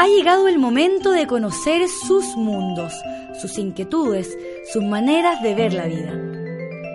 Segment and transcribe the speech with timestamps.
[0.00, 2.94] Ha llegado el momento de conocer sus mundos,
[3.38, 4.34] sus inquietudes,
[4.72, 6.18] sus maneras de ver la vida.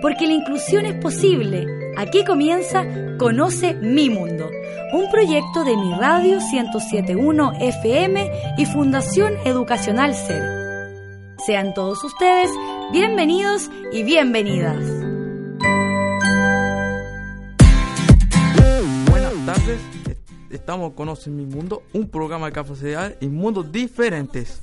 [0.02, 1.68] Porque la inclusión es posible.
[1.96, 2.84] Aquí comienza
[3.16, 4.50] Conoce mi mundo,
[4.92, 10.42] un proyecto de mi radio 1071 FM y Fundación Educacional SER.
[11.46, 12.50] Sean todos ustedes
[12.90, 15.05] bienvenidos y bienvenidas.
[20.50, 24.60] Estamos Conoce mi mundo, un programa de capacidad y mundos diferentes.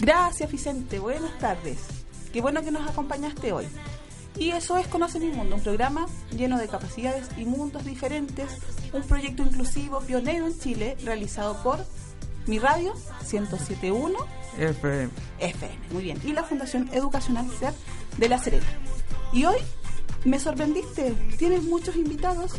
[0.00, 1.78] Gracias Vicente, buenas tardes.
[2.32, 3.66] Qué bueno que nos acompañaste hoy.
[4.38, 8.58] Y eso es Conoce mi mundo, un programa lleno de capacidades y mundos diferentes,
[8.92, 11.78] un proyecto inclusivo pionero en Chile realizado por
[12.46, 12.94] mi radio
[13.30, 14.14] 1071
[14.58, 15.10] FM.
[15.38, 17.72] FM, muy bien, y la Fundación Educacional SER
[18.18, 18.66] de La Serena.
[19.32, 19.56] Y hoy
[20.24, 22.52] me sorprendiste, tienes muchos invitados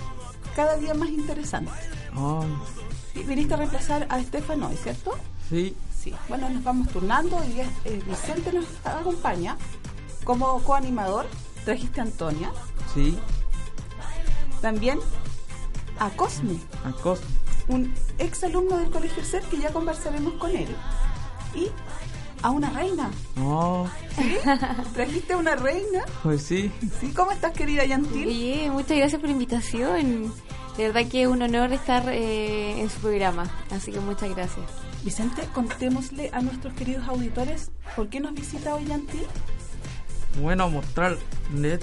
[0.56, 1.97] cada día más interesantes.
[3.16, 5.12] Y viniste a reemplazar a Estefano, ¿es cierto?
[5.50, 9.58] sí, Sí, bueno, nos vamos turnando y es- eh, Vicente nos acompaña
[10.23, 11.26] como coanimador.
[11.66, 12.52] Trajiste a Antonia,
[12.94, 13.18] sí,
[14.62, 15.00] también
[16.00, 17.20] a Cosme, a cos-
[17.68, 20.68] un ex alumno del Colegio CER que ya conversaremos con él.
[21.56, 21.68] Y
[22.44, 23.10] a una reina.
[23.36, 23.90] No,
[24.94, 26.04] Trajiste a una reina.
[26.23, 26.72] pues sí.
[27.02, 27.12] ¿Sí?
[27.14, 28.28] ¿Cómo estás, querida Yantil?
[28.28, 30.34] Oye, muchas gracias por la invitación.
[30.78, 33.50] De verdad que es un honor estar eh, en su programa.
[33.72, 34.66] Así que muchas gracias.
[35.03, 39.26] Vicente, contémosle a nuestros queridos auditores por qué nos visita hoy Yantil.
[40.42, 41.17] Bueno, mostrar
[41.52, 41.80] de,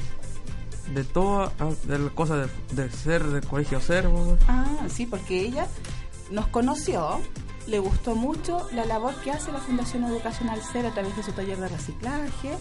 [0.94, 1.52] de todas
[1.88, 4.08] de las cosas de, de ser del colegio ser.
[4.46, 5.66] Ah, sí, porque ella
[6.30, 7.20] nos conoció,
[7.66, 11.32] le gustó mucho la labor que hace la Fundación Educacional CER a través de su
[11.32, 12.56] taller de reciclaje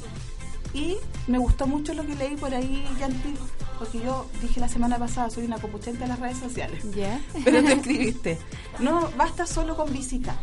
[0.73, 0.97] y
[1.28, 3.38] me gustó mucho lo que leí por ahí, Yantil,
[3.79, 7.19] porque yo dije la semana pasada, soy una copuchenta de las redes sociales, ¿Ya?
[7.45, 8.39] pero te escribiste,
[8.79, 10.35] no basta solo con visitar,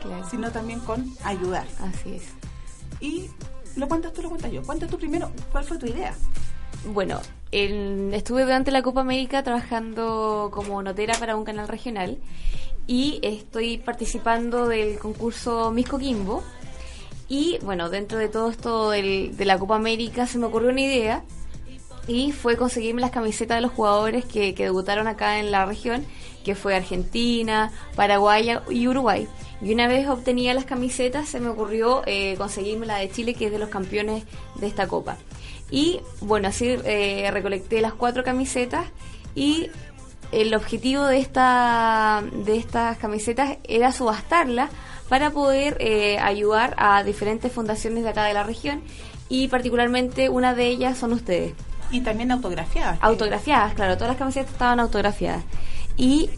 [0.00, 0.28] Claro.
[0.28, 1.66] sino también con ayudar.
[1.80, 2.22] Así es.
[3.00, 3.28] Y
[3.76, 4.62] lo cuentas tú, lo cuentas yo.
[4.62, 6.14] Cuenta tú primero, ¿cuál fue tu idea?
[6.92, 7.20] Bueno,
[7.52, 12.18] el- estuve durante la Copa América trabajando como notera para un canal regional
[12.88, 16.42] y estoy participando del concurso Miss Coquimbo.
[17.32, 20.82] Y bueno, dentro de todo esto del- de la Copa América se me ocurrió una
[20.82, 21.24] idea
[22.06, 26.04] y fue conseguirme las camisetas de los jugadores que, debutaron acá en la región,
[26.44, 29.26] que fue Argentina, Paraguay y Uruguay.
[29.62, 33.46] Y una vez obtenía las camisetas, se me ocurrió eh, conseguirme la de Chile, que
[33.46, 34.24] es de los campeones
[34.56, 35.16] de esta copa.
[35.70, 38.84] Y bueno, así eh, recolecté las cuatro camisetas
[39.34, 39.70] y
[40.32, 44.68] el objetivo de esta de estas camisetas era subastarlas
[45.12, 48.80] para poder eh, ayudar a diferentes fundaciones de acá de la región
[49.28, 51.52] y particularmente una de ellas son ustedes.
[51.90, 52.98] Y también autografiadas.
[52.98, 55.44] que- Autografiadas, claro, todas las camisetas estaban autografiadas.
[55.98, 56.30] Y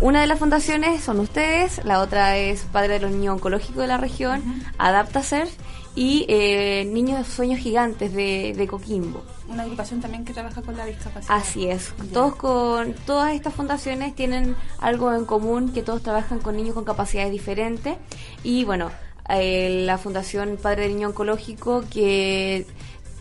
[0.00, 3.86] una de las fundaciones son ustedes, la otra es Padre de los Niños Oncológicos de
[3.86, 4.42] la región,
[4.78, 5.48] Adaptaser
[5.94, 9.22] y eh, Niños de Sueños Gigantes de, de Coquimbo.
[9.48, 11.36] Una agrupación también que trabaja con la discapacidad.
[11.36, 11.92] Así es.
[12.12, 16.84] Todos con todas estas fundaciones tienen algo en común que todos trabajan con niños con
[16.84, 17.96] capacidades diferentes
[18.42, 18.90] y bueno,
[19.28, 22.66] eh, la Fundación Padre del Niño Oncológico que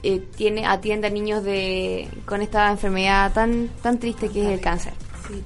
[0.03, 4.62] eh, tiene atiende a niños de con esta enfermedad tan tan triste que es el
[4.62, 4.94] cáncer.
[5.28, 5.44] Sí.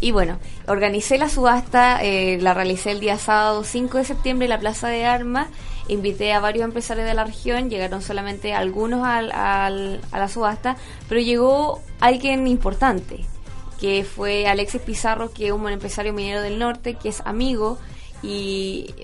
[0.00, 4.50] Y bueno, organicé la subasta, eh, la realicé el día sábado 5 de septiembre en
[4.50, 5.48] la Plaza de Armas.
[5.88, 10.76] Invité a varios empresarios de la región, llegaron solamente algunos al- al- a la subasta,
[11.08, 13.24] pero llegó alguien importante,
[13.80, 17.78] que fue Alexis Pizarro, que es un empresario minero del norte, que es amigo
[18.22, 18.94] y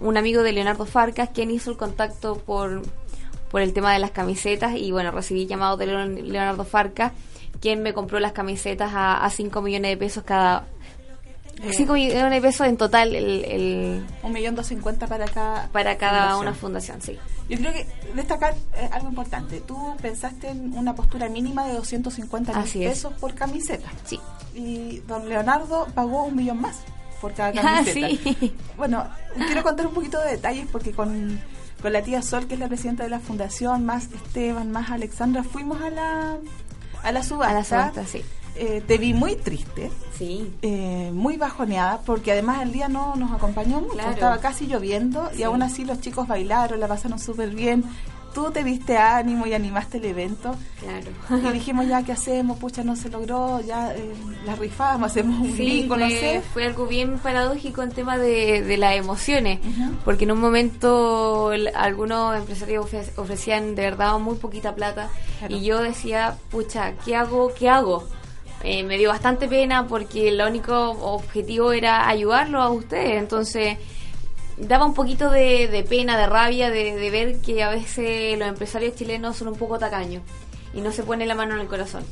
[0.00, 2.82] un amigo de Leonardo Farcas, quien hizo el contacto por,
[3.50, 7.12] por el tema de las camisetas y bueno, recibí llamados de Leon- Leonardo Farcas,
[7.62, 10.66] quien me compró las camisetas a, a 5 millones de pesos cada...
[11.70, 15.96] 5 millones de pesos en total el, el- Un millón dos cincuenta para cada para
[15.96, 16.40] cada fundación.
[16.40, 17.18] una fundación, sí.
[17.48, 17.86] Yo creo que
[18.16, 19.60] destacar eh, algo importante.
[19.60, 23.88] Tú pensaste en una postura mínima de 250 mil pesos por camiseta.
[24.04, 24.18] Sí.
[24.54, 26.80] Y don Leonardo pagó un millón más
[27.20, 28.08] por cada Ah, camiseta.
[28.08, 28.54] sí.
[28.76, 29.06] Bueno,
[29.36, 31.38] quiero contar un poquito de detalles porque con,
[31.80, 35.44] con la tía Sol, que es la presidenta de la fundación, más Esteban, más Alexandra,
[35.44, 36.36] fuimos a la,
[37.02, 37.50] a la subasta.
[37.50, 38.22] A la subasta, sí.
[38.56, 40.52] eh, te vi muy triste, Sí.
[40.62, 44.10] eh, muy bajoneada, porque además el día no nos acompañó mucho, Claro.
[44.10, 47.84] estaba casi lloviendo y aún así los chicos bailaron, la pasaron súper bien.
[48.34, 50.54] Tú te viste ánimo y animaste el evento.
[50.80, 51.48] Claro.
[51.50, 52.58] Y dijimos, ya, ¿qué hacemos?
[52.58, 54.12] Pucha, no se logró, ya eh,
[54.46, 56.42] la rifamos, hacemos un Sí, bingo, no fue, sé.
[56.52, 59.60] fue algo bien paradójico en tema de, de las emociones,
[60.04, 65.08] porque en un momento el- algunos empresarios ofre- ofrecían de verdad muy poquita plata
[65.38, 65.54] Claro.
[65.54, 67.52] y yo decía, pucha, ¿qué hago?
[67.54, 68.04] ¿Qué hago?
[68.64, 73.76] Eh, me dio bastante pena porque el único objetivo era ayudarlo a ustedes, entonces
[74.58, 78.48] daba un poquito de, de pena, de rabia, de, de ver que a veces los
[78.48, 80.22] empresarios chilenos son un poco tacaños
[80.74, 82.04] y no se pone la mano en el corazón.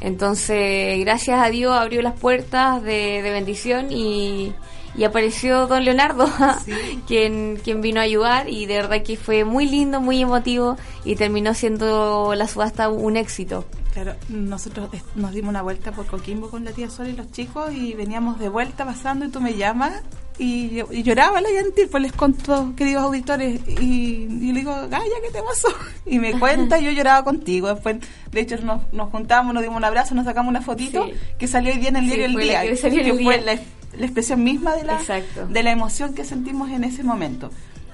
[0.00, 4.52] Entonces, gracias a Dios abrió las puertas de, de bendición y,
[4.96, 6.28] y apareció don Leonardo,
[6.64, 6.72] Sí.
[7.06, 11.16] quien, quien vino a ayudar y de verdad que fue muy lindo, muy emotivo y
[11.16, 13.64] terminó siendo la subasta un éxito.
[13.92, 17.72] Claro, nosotros nos dimos una vuelta por Coquimbo con la tía Sol y los chicos
[17.72, 20.02] y veníamos de vuelta pasando y tú me llamas
[20.38, 23.82] y, lloraba la Yantir, pues les conto, queridos auditores, y,
[24.24, 25.68] y le digo, Gaya, ¿qué te pasó?
[26.06, 27.68] Y me cuenta y yo lloraba contigo.
[27.68, 27.96] Después,
[28.32, 31.12] de hecho, nos, nos juntamos, nos dimos un abrazo, nos sacamos una fotito Sí.
[31.38, 33.54] que salió hoy día en el Sí, diario El Día, que que El fue Día.
[33.54, 33.60] la,
[33.98, 35.46] la expresión misma de la, Exacto.
[35.46, 37.50] de la emoción que sentimos en ese momento.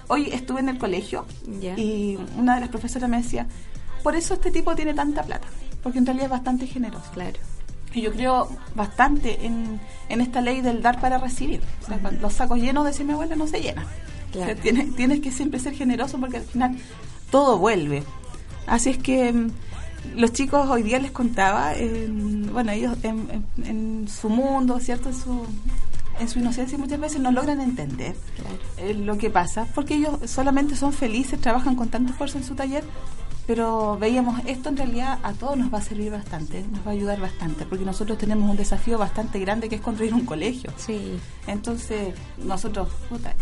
[0.09, 1.25] Hoy estuve en el colegio
[1.77, 3.47] y una de las profesoras me decía,
[4.03, 5.49] por eso este tipo tiene tanta plata,
[5.83, 7.11] porque en realidad es bastante generoso.
[7.15, 7.39] Claro.
[7.95, 11.61] Y yo creo bastante en, en esta ley del dar para recibir.
[11.83, 13.85] O sea, cuando los sacos llenos, decía mi abuela, no se llenan.
[14.33, 14.51] Claro.
[14.51, 16.77] O sea, tienes, tienes que siempre ser generoso porque al final
[17.31, 18.03] todo vuelve.
[18.67, 19.51] Así es que mm,
[20.17, 25.11] los chicos hoy día les contaba, en- bueno, ellos en, en- en su mundo, ¿cierto?
[25.11, 25.47] En su,
[26.21, 28.57] en su inocencia muchas veces no logran entender Claro.
[28.79, 32.55] eh, lo que pasa, porque ellos solamente son felices, trabajan con tanto esfuerzo en su
[32.57, 32.83] taller,
[33.47, 36.95] pero veíamos esto en realidad a todos nos va a servir bastante, nos va a
[36.95, 40.71] ayudar bastante, porque nosotros tenemos un desafío bastante grande que es construir un colegio.
[40.77, 41.19] Sí.
[41.47, 43.35] Entonces, nosotros, puta,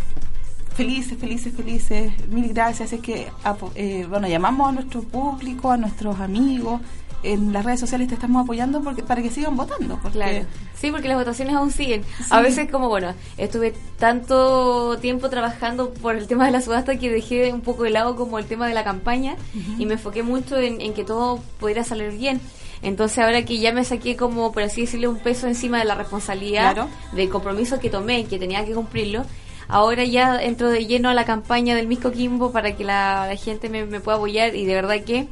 [0.75, 2.93] felices, felices, felices, mil gracias.
[2.93, 6.81] Es que, apo- eh, bueno, llamamos a nuestro público, a nuestros amigos,
[7.23, 9.99] en las redes sociales te estamos apoyando porque para que sigan votando.
[10.03, 10.45] Porque, Claro.
[10.75, 12.03] Sí, porque las votaciones aún siguen.
[12.19, 12.25] Sí.
[12.31, 17.11] A veces como, bueno, estuve tanto tiempo trabajando por el tema de la subasta que
[17.11, 19.37] dejé un poco de lado como el tema de la campaña
[19.79, 22.41] y me enfoqué mucho en, en que todo pudiera salir bien.
[22.83, 25.95] Entonces ahora que ya me saqué como, por así decirlo, un peso encima de la
[25.95, 26.89] responsabilidad, Claro.
[27.13, 29.25] del compromiso que tomé, que tenía que cumplirlo,
[29.69, 33.37] ahora ya entro de lleno a la campaña del Misco Kimbo para que la, la
[33.37, 35.29] gente me, me pueda apoyar y de verdad que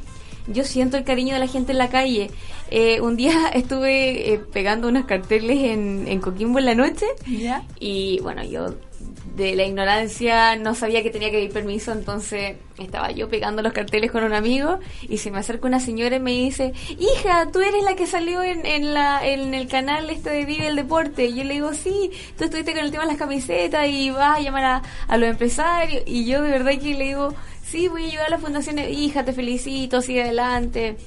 [0.47, 2.29] yo siento el cariño de la gente en la calle.
[2.69, 7.63] Eh, un día estuve eh, pegando unos carteles en, en Coquimbo en la noche ¿Ya?
[7.79, 8.75] y bueno, yo
[9.41, 13.73] de la ignorancia no sabía que tenía que pedir permiso, entonces estaba yo pegando los
[13.73, 17.59] carteles con un amigo y se me acerca una señora y me dice, hija, tú
[17.59, 21.25] eres la que salió en, en, la, en el canal este de Vive el Deporte.
[21.25, 24.39] Y yo le digo, sí, tú estuviste con el tema de las camisetas y vas
[24.39, 26.03] a llamar a, a los empresarios.
[26.05, 27.33] Y yo de verdad que le digo,
[27.63, 30.97] sí, voy a ayudar a la fundación, hija, te felicito, sigue adelante.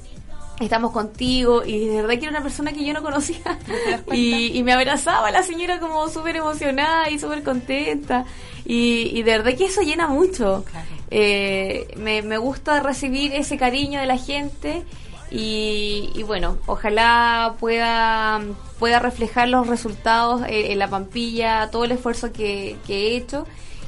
[0.61, 3.59] Estamos contigo y de verdad que era una persona que yo no conocía.
[4.13, 8.25] Y, y me abrazaba la señora como súper emocionada y súper contenta.
[8.65, 10.65] Y, y de verdad que eso llena mucho.
[10.71, 10.87] Claro.
[11.11, 14.83] Eh, me, me gusta recibir ese cariño de la gente
[15.31, 18.41] y, y bueno ojalá pueda
[18.79, 23.47] pueda reflejar los resultados en, en la pampilla todo el esfuerzo que, que he hecho.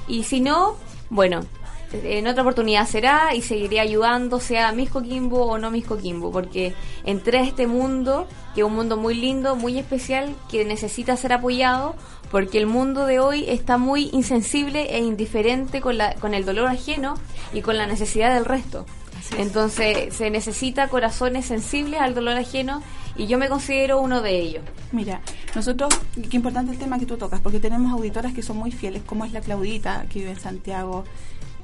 [0.08, 0.76] Y si no
[1.10, 1.40] bueno
[1.92, 6.74] en otra oportunidad será y seguiré ayudando, sea Miss Coquimbo o no Miss Coquimbo, porque
[7.04, 11.32] entré a este mundo, que es un mundo muy lindo, muy especial, que necesita ser
[11.32, 11.94] apoyado,
[12.30, 16.68] porque el mundo de hoy está muy insensible e indiferente con, la, con el dolor
[16.68, 17.14] ajeno
[17.52, 18.84] y con la necesidad del resto.
[19.38, 22.82] Entonces se necesita corazones sensibles al dolor ajeno
[23.16, 24.62] y yo me considero uno de ellos.
[24.92, 25.20] Mira,
[25.54, 25.92] nosotros,
[26.30, 29.24] qué importante el tema que tú tocas, porque tenemos auditoras que son muy fieles, como
[29.24, 31.04] es la Claudita, que vive en Santiago,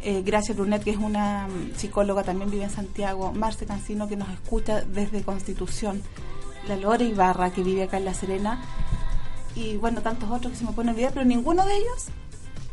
[0.03, 4.17] eh, Gracia Brunet, que es una mm, psicóloga, también vive en Santiago, Marce Cancino, que
[4.17, 6.03] nos escucha desde Constitución,
[6.69, 8.63] la Lore Ibarra, que vive acá en La Serena,
[9.55, 12.07] y bueno, tantos otros que se me ponen olvidar, pero ninguno de ellos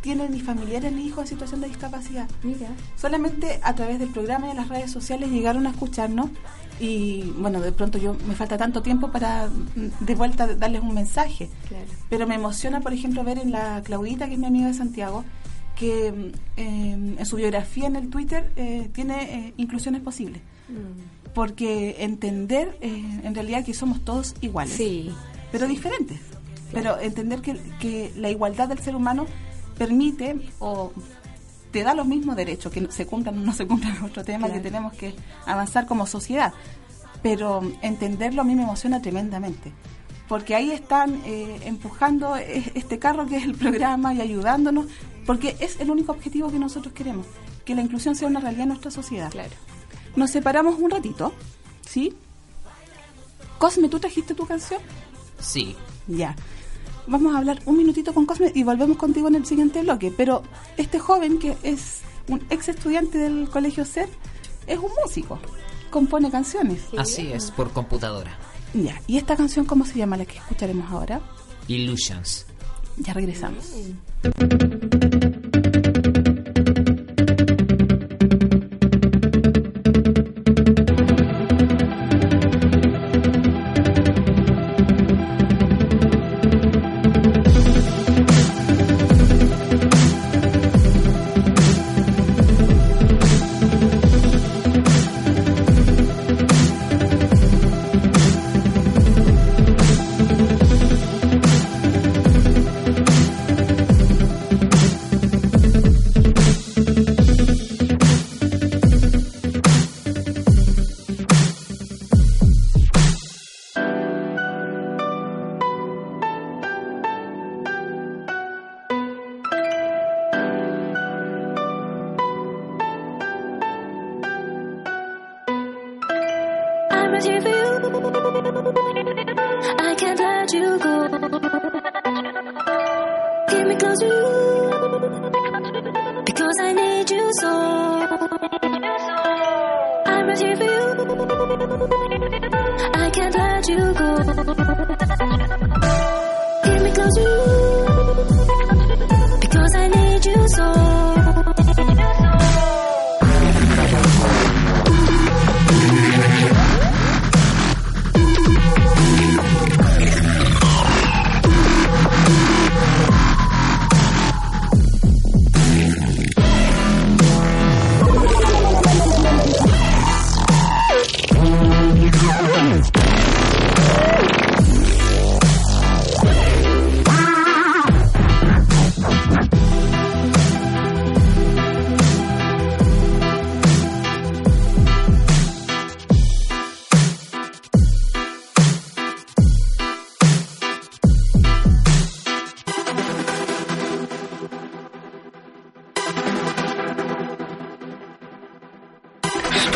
[0.02, 2.28] tiene ni familiares ni hijos en situación de discapacidad.
[2.44, 2.70] Mira.
[2.96, 6.30] Solamente a través del programa y de las redes sociales llegaron a escucharnos
[6.80, 10.94] y bueno, de pronto yo me falta tanto tiempo para mm, de vuelta darles un
[10.94, 11.50] mensaje.
[11.68, 11.86] Claro.
[12.10, 15.26] Pero me emociona, por ejemplo, ver en la Claudita, que es mi amiga de Santiago,
[15.80, 16.08] que
[16.58, 20.42] eh, en su biografía en el Twitter eh, tiene eh, inclusiones posibles.
[20.68, 21.32] Mm.
[21.34, 25.10] Porque entender eh, en realidad que somos todos iguales, Sí.
[25.52, 26.20] pero diferentes.
[26.74, 29.26] Pero entender que, que la igualdad del ser humano
[29.78, 30.92] permite o
[31.72, 34.62] te da los mismos derechos, que se cumplan o no se cumplan otro tema Claro.
[34.62, 35.14] que tenemos que
[35.46, 36.54] avanzar como sociedad.
[37.22, 39.72] pero entenderlo a mí me emociona tremendamente.
[40.30, 44.86] Porque ahí están eh, empujando este carro que es el programa y ayudándonos,
[45.26, 47.26] porque es el único objetivo que nosotros queremos,
[47.66, 49.32] que la inclusión sea una realidad en nuestra sociedad.
[49.32, 49.50] Claro.
[50.16, 51.34] Nos separamos un ratito,
[51.82, 52.14] ¿sí?
[53.58, 54.80] Cosme, ¿tú trajiste tu canción?
[55.40, 55.76] Sí.
[56.08, 56.36] Ya.
[57.08, 60.14] Vamos a hablar un minutito con Cosme y volvemos contigo en el siguiente bloque.
[60.16, 60.44] Pero
[60.78, 64.08] este joven que es un ex estudiante del colegio SER
[64.68, 65.40] es un músico,
[65.90, 66.84] compone canciones.
[66.96, 68.38] Así es, por computadora.
[68.74, 69.02] Ya.
[69.08, 71.22] ¿Y esta canción cómo se llama la que escucharemos ahora?
[71.68, 72.46] Illusions.
[72.98, 73.74] Ya regresamos.
[74.24, 74.99] I'm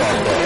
[0.04, 0.43] softball.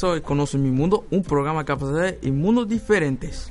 [0.00, 3.50] De y Conoce mi mundo, un programa que hace y mundos diferentes.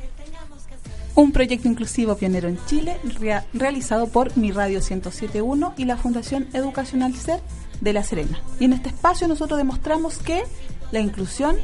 [1.16, 6.48] Un proyecto inclusivo pionero en Chile rea- realizado por Mi Radio 1071 y la Fundación
[6.54, 7.40] Educacional SER
[7.82, 8.40] de La Serena.
[8.60, 10.44] Y en este espacio nosotros demostramos que
[10.92, 11.56] la inclusión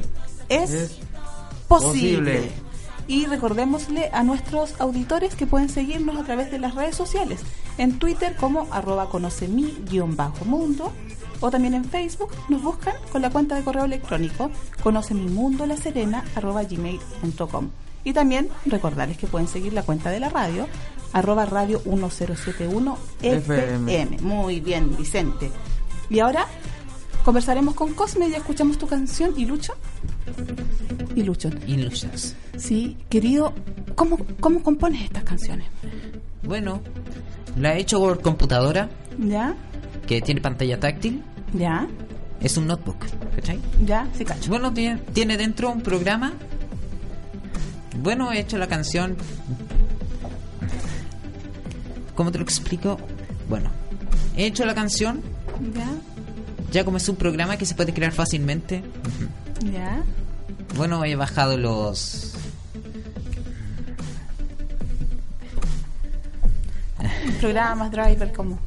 [0.49, 0.97] es, Es
[1.67, 2.33] posible.
[2.35, 2.51] posible.
[3.07, 7.41] Y recordémosle a nuestros auditores que pueden seguirnos a través de las redes sociales,
[7.77, 10.93] en Twitter como arroba conocemi-mundo
[11.41, 14.49] o también en Facebook nos buscan con la cuenta de correo electrónico
[14.81, 17.69] conocemimundolaserena arroba gmail.com.
[18.03, 20.67] Y también recordarles que pueden seguir la cuenta de la radio
[21.13, 23.93] arroba radio 1071 FM.
[23.93, 24.21] FM.
[24.21, 25.51] Muy bien, Vicente.
[26.09, 26.47] Y ahora
[27.23, 29.73] conversaremos con Cosme y escuchamos tu canción y Lucho.
[31.15, 31.49] Y Lucho.
[31.67, 32.35] Illusions.
[32.57, 33.53] Sí, querido,
[33.95, 35.67] ¿cómo, cómo compones estas canciones?
[36.43, 36.81] Bueno,
[37.57, 39.55] la he hecho por computadora, ¿Ya?
[40.07, 41.23] que tiene pantalla táctil.
[41.53, 41.87] ¿Ya?
[42.41, 43.05] Es un notebook,
[43.35, 43.59] ¿cachai?
[43.85, 44.07] ¿Ya?
[44.17, 44.49] Sí, cacho.
[44.49, 46.33] Bueno, tiene, tiene dentro un programa.
[48.01, 49.15] Bueno, he hecho la canción.
[52.15, 52.97] ¿Cómo te lo explico?
[53.47, 53.69] Bueno,
[54.35, 55.21] he hecho la canción.
[55.75, 55.87] ¿Ya?
[56.71, 58.83] Ya como es un programa que se puede crear fácilmente.
[59.71, 60.01] ¿Ya?
[60.75, 62.33] Bueno, he bajado los.
[67.39, 68.59] Programas, driver, como...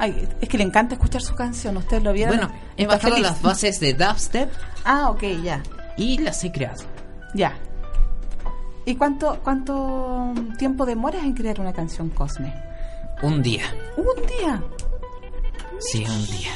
[0.00, 2.36] Ay, es que le encanta escuchar su canción, ¿ustedes lo vieron?
[2.36, 3.22] Bueno, he bajado feliz.
[3.30, 4.50] las bases de dubstep
[4.84, 5.62] Ah, ok, ya.
[5.96, 6.82] y las he creado.
[7.34, 7.52] Ya.
[8.86, 12.52] ¿Y cuánto, cuánto tiempo demoras en crear una canción, Cosme?
[13.22, 13.64] Un día.
[13.98, 14.62] Un día.
[15.78, 16.50] Sí, un día.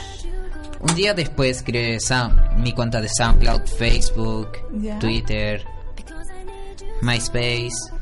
[0.80, 4.48] Un día después creé Sound- mi cuenta de SoundCloud, Facebook.
[5.00, 5.64] Twitter,
[7.02, 7.92] MySpace.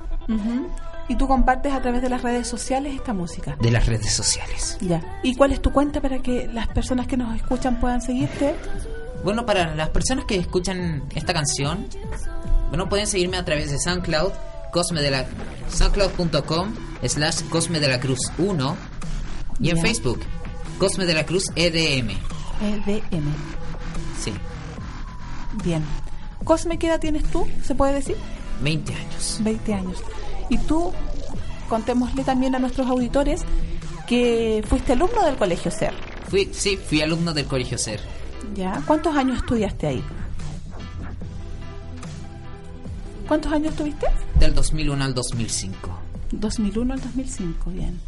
[1.09, 3.57] Y tú compartes a través de las redes sociales esta música.
[3.61, 4.79] de las redes sociales.
[4.81, 5.03] Ya.
[5.23, 8.55] ¿Y cuál es tu cuenta para que las personas que nos escuchan puedan seguirte?
[9.25, 11.87] Bueno, para las personas que escuchan esta canción,
[12.69, 14.33] bueno, pueden seguirme a través de SoundCloud,
[14.73, 15.27] Cosme de la
[15.69, 16.75] soundcloud.com
[17.07, 18.77] slash Cosme de la Cruz 1
[19.61, 19.79] y en.
[19.79, 20.21] Facebook,
[20.79, 22.11] Cosme de la Cruz EDM.
[22.63, 23.35] EDM.
[24.21, 24.33] Sí,
[25.65, 25.85] Bien.
[26.45, 27.47] Cosme, ¿qué edad tienes tú?
[27.63, 28.17] ¿Se puede decir?
[28.63, 29.39] 20 años.
[29.43, 30.03] 20 años.
[30.53, 30.93] Y tú,
[31.67, 33.41] contémosle también a nuestros auditores
[34.07, 35.95] que fuiste alumno del Colegio SER.
[36.29, 38.01] Fui, sí, fui alumno del Colegio SER.
[38.55, 38.83] ¿Ya?
[38.87, 40.05] ¿Cuántos años estudiaste ahí?
[43.27, 44.07] ¿Cuántos años tuviste?
[44.39, 45.91] Del 2001 al 2005.
[46.33, 47.99] 2001 al 2005, bien.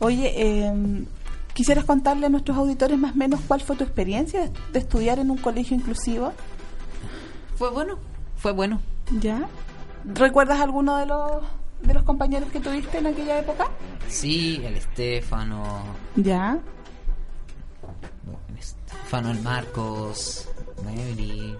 [0.00, 1.04] Oye, eh,
[1.52, 5.20] ¿quisieras contarle a nuestros auditores más o menos cuál fue tu experiencia de, de estudiar
[5.20, 6.32] en un colegio inclusivo?
[7.54, 7.98] Fue bueno,
[8.36, 8.80] fue bueno.
[9.20, 9.46] ¿Ya?
[10.04, 11.44] ¿Recuerdas alguno de los,
[11.84, 13.68] de los compañeros que tuviste en aquella época?
[14.08, 15.82] Sí, el Estefano,
[16.16, 16.58] ¿Ya?
[18.50, 20.48] el Estefano, el Marcos,
[20.84, 21.54] Mary,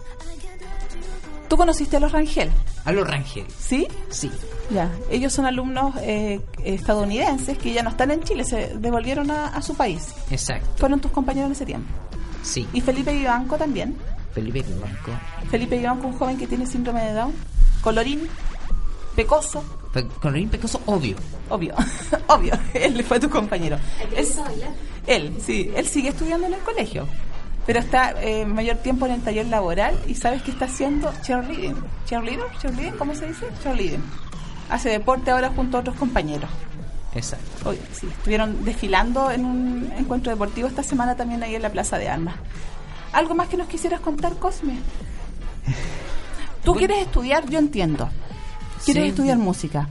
[1.49, 2.51] ¿Tú conociste a los Rangel?
[2.85, 3.45] a los Rangel.
[3.59, 3.87] ¿Sí?
[4.09, 4.31] Sí,
[4.71, 9.49] Ya, ellos son alumnos eh, estadounidenses que ya no están en Chile, se devolvieron a,
[9.49, 10.15] a su país.
[10.31, 10.67] exacto.
[10.77, 11.89] Fueron tus compañeros en ese tiempo.
[12.43, 13.97] Sí, Y Felipe Vivanco también.
[14.33, 15.13] Felipe Blanco.
[15.51, 17.33] Felipe Vivanco, un joven que tiene síndrome de Down.
[17.83, 18.29] Colorín,
[19.15, 21.17] pecoso, Pe- Colorín Pecoso, obvio.
[21.49, 21.75] obvio,
[22.29, 23.79] obvio, él fue tu compañero.
[24.17, 24.27] Él,
[25.07, 27.07] él, sí, él sigue estudiando en el colegio,
[27.67, 31.77] pero está eh, mayor tiempo en el taller laboral y sabes que está haciendo cheerleading.
[32.07, 32.45] ¿Cheerleader?
[32.61, 32.97] ¿Cheerleading?
[32.99, 33.47] ¿Cómo se dice?
[33.63, 34.03] Cheerleading.
[34.71, 36.51] Hace deporte ahora junto a otros compañeros.
[37.15, 37.69] Exacto.
[37.71, 41.97] Hoy, sí, estuvieron desfilando en un encuentro deportivo esta semana también ahí en la Plaza
[41.99, 42.35] de Armas.
[43.13, 44.79] ¿Algo más que nos quisieras contar, Cosme?
[46.65, 46.79] Tú Bueno.
[46.79, 48.09] quieres estudiar, yo entiendo.
[48.85, 49.09] Quieres Sí.
[49.11, 49.89] estudiar música.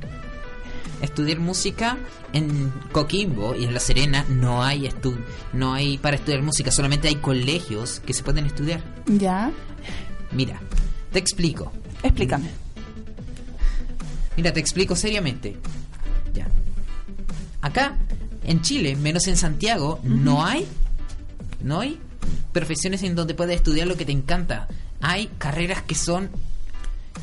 [1.01, 1.97] Estudiar música
[2.31, 5.15] en Coquimbo y en La Serena no hay estu
[5.51, 8.81] no hay para estudiar música, solamente hay colegios que se pueden estudiar.
[9.07, 9.51] Ya.
[10.31, 10.59] Mira,
[11.11, 11.71] te explico.
[12.03, 12.49] Explícame.
[14.37, 15.57] Mira, te explico seriamente.
[16.33, 16.47] Ya.
[17.61, 17.97] Acá,
[18.43, 20.65] en Chile, menos en Santiago, no hay.
[21.61, 21.99] No hay
[22.51, 24.67] profesiones en donde puedes estudiar lo que te encanta.
[25.01, 26.29] Hay carreras que son.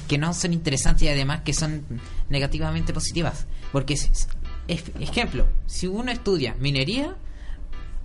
[0.08, 1.84] Que no son interesantes y además que son
[2.28, 3.46] negativamente positivas.
[3.72, 4.28] Porque, es-
[4.68, 7.16] es- ejemplo, si uno estudia minería,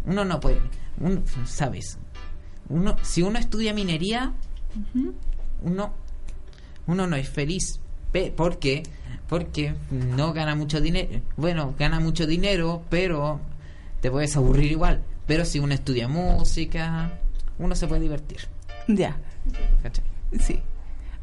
[0.06, 0.60] uno no puede.
[1.00, 1.98] un- ¿Sabes?
[2.70, 4.34] Uno, si uno estudia minería,
[5.62, 5.94] uno
[6.88, 7.80] uno no es feliz
[8.36, 8.84] porque
[9.28, 13.40] porque no gana mucho dinero bueno gana mucho dinero pero
[14.02, 17.12] te puedes aburrir igual pero si uno estudia música
[17.58, 18.40] uno se puede divertir
[18.88, 19.18] Ya.
[19.82, 20.06] ¿cachai?
[20.40, 20.62] Sí.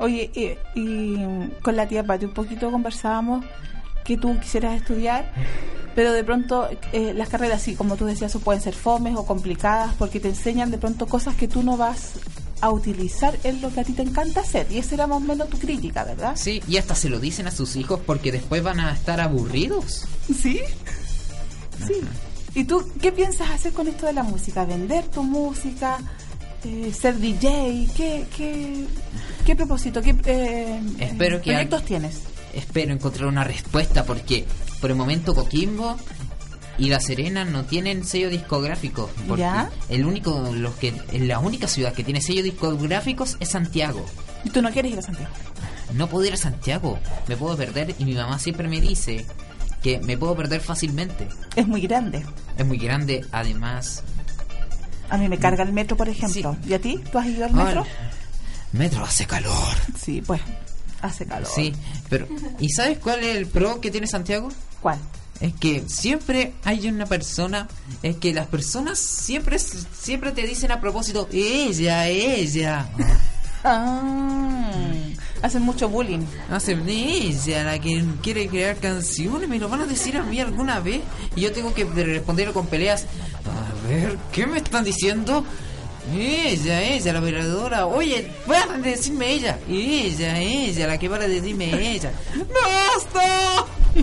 [0.02, 3.44] Oye, y, y, mm, con la tía Pati un poquito conversábamos
[4.04, 5.32] que tú quisieras estudiar,
[5.94, 9.94] pero de pronto eh, las carreras, sí, como tú decías, pueden ser fomes o complicadas
[9.94, 12.14] porque te enseñan de pronto cosas que tú no vas
[12.60, 14.66] a utilizar en lo que a ti te encanta hacer.
[14.70, 16.32] Y esa era más o menos tu crítica, ¿verdad?
[16.36, 20.04] sí y hasta se lo dicen a sus hijos porque después van a estar aburridos
[20.26, 20.60] Sí.
[21.86, 21.94] Sí.
[22.54, 24.64] ¿Y tú qué piensas hacer con esto de la música?
[24.64, 25.98] ¿Vender tu música?
[26.64, 27.88] Eh, ¿Ser DJ?
[27.96, 28.87] ¿Qué, qué,
[29.44, 30.01] qué propósito?
[30.01, 32.22] ¿Qué eh, Espero que proyectos tienes?
[32.55, 34.44] espero encontrar una respuesta porque
[34.81, 35.96] por el momento Coquimbo
[36.79, 39.70] y La Serena no tienen sello discográfico porque ¿Ya?
[39.88, 44.05] el único los que la única ciudad que tiene sello discográficos es Santiago
[44.44, 45.31] ¿Y tú no quieres ir a Santiago?
[45.94, 49.25] no puedo ir a Santiago me puedo perder y mi mamá siempre me dice
[49.83, 51.27] que me puedo perder fácilmente.
[51.57, 52.25] Es muy grande.
[52.57, 54.05] Es muy grande, además.
[55.12, 56.57] A mí me carga el metro, por ejemplo.
[56.66, 56.98] ¿Y a ti?
[57.12, 57.85] ¿Tú has ido al metro?
[58.72, 59.77] Metro hace calor.
[59.94, 60.40] Sí, pues,
[61.03, 61.46] hace calor.
[61.55, 61.75] Sí,
[62.09, 62.27] pero
[62.59, 64.48] ¿y sabes cuál es el pro que tiene Santiago?
[64.81, 64.98] ¿Cuál?
[65.38, 67.68] Es que siempre hay una persona,
[68.03, 72.88] es que las personas siempre siempre te dicen a propósito, ella, ella.
[73.64, 74.72] Ah,
[75.42, 76.24] hacen mucho bullying.
[76.50, 80.81] Hacen ella, la que quiere crear canciones, me lo van a decir a mí alguna
[80.81, 81.00] vez
[81.37, 83.05] y yo tengo que responderlo con peleas.
[83.05, 85.44] A ver, ¿qué me están diciendo?
[86.16, 87.87] Ella, ella, la operadora.
[87.87, 89.59] Oye, para de decirme ella.
[89.68, 92.11] Ella, ella, la que para de decirme ella.
[92.94, 93.66] ¡Basta!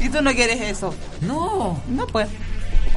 [0.00, 0.94] ¿Y tú no quieres eso?
[1.20, 2.28] No, No, pues.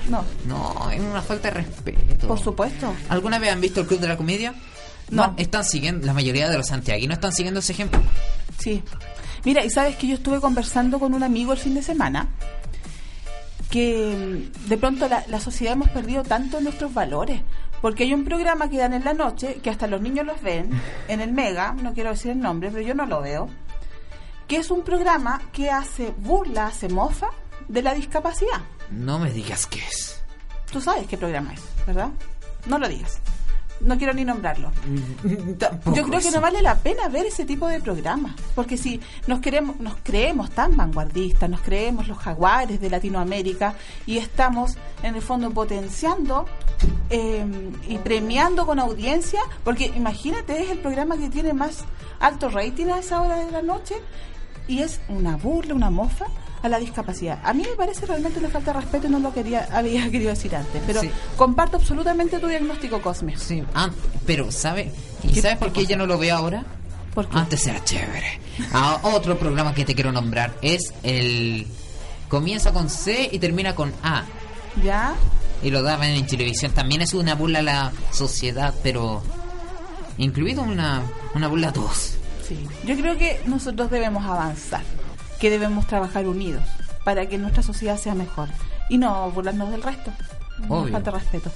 [0.10, 2.28] No, no, es una falta de respeto.
[2.28, 2.92] por supuesto.
[3.10, 4.56] ¿Alguna vez han visto el Club de la Comedia?
[5.12, 5.34] No.
[5.38, 8.00] están siguiendo, la mayoría de los santiaguinos están siguiendo ese ejemplo.
[8.60, 8.84] Sí.
[9.45, 12.28] Mira, y sabes que yo estuve conversando con un amigo el fin de semana
[13.69, 17.41] que mm, de pronto la, la sociedad hemos perdido tanto nuestros valores.
[17.82, 20.69] Porque hay un programa que dan en la noche, que hasta los niños los ven,
[21.08, 23.48] en el Mega, no quiero decir el nombre, pero yo no lo veo,
[24.50, 27.28] que es un programa que hace burla, hace mofa
[27.69, 28.60] de la discapacidad.
[28.91, 30.22] No me digas qué es.
[30.72, 32.10] Tú sabes qué programa es, ¿verdad?
[32.65, 33.22] No lo digas.
[33.82, 34.72] No quiero ni nombrarlo.
[35.58, 39.00] Tampoco Yo creo que no vale la pena ver ese tipo de programas, porque si
[39.28, 45.15] nos queremos, nos creemos tan vanguardistas, nos creemos los jaguares de Latinoamérica y estamos en
[45.15, 46.46] el fondo potenciando
[47.10, 47.46] eh,
[47.88, 51.86] y premiando con audiencia, porque imagínate es el programa que tiene más
[52.20, 53.96] alto rating a esa hora de la noche
[54.68, 56.26] y es una burla, una mofa
[56.62, 57.39] a la discapacidad.
[57.43, 60.30] A mí me parece realmente una falta de respeto y no lo quería había querido
[60.30, 61.10] decir antes, pero Sí.
[61.38, 63.38] comparto absolutamente tu diagnóstico, Cosme.
[63.38, 63.89] Sí, ah,
[64.26, 64.91] pero ¿sabe?
[65.24, 66.65] ¿Y ¿Qué- sabes por qué ya no lo veo ahora?
[67.32, 68.39] Antes era chévere.
[68.72, 71.67] Ah, otro programa que te quiero nombrar es el...
[72.30, 74.24] Comienza con C y termina con A.
[74.84, 75.15] ¿Ya?
[75.62, 76.72] Y lo daban en televisión.
[76.72, 79.22] También es una burla a la sociedad, pero...
[80.17, 81.02] Incluido una,
[81.36, 82.13] una burla a todos.
[82.48, 84.82] Sí, yo creo que nosotros debemos avanzar,
[85.39, 86.63] que debemos trabajar unidos
[87.04, 88.49] para que nuestra sociedad sea mejor
[88.89, 90.12] y no burlarnos del resto.
[90.67, 90.91] No Obvio.
[90.91, 91.52] falta respeto.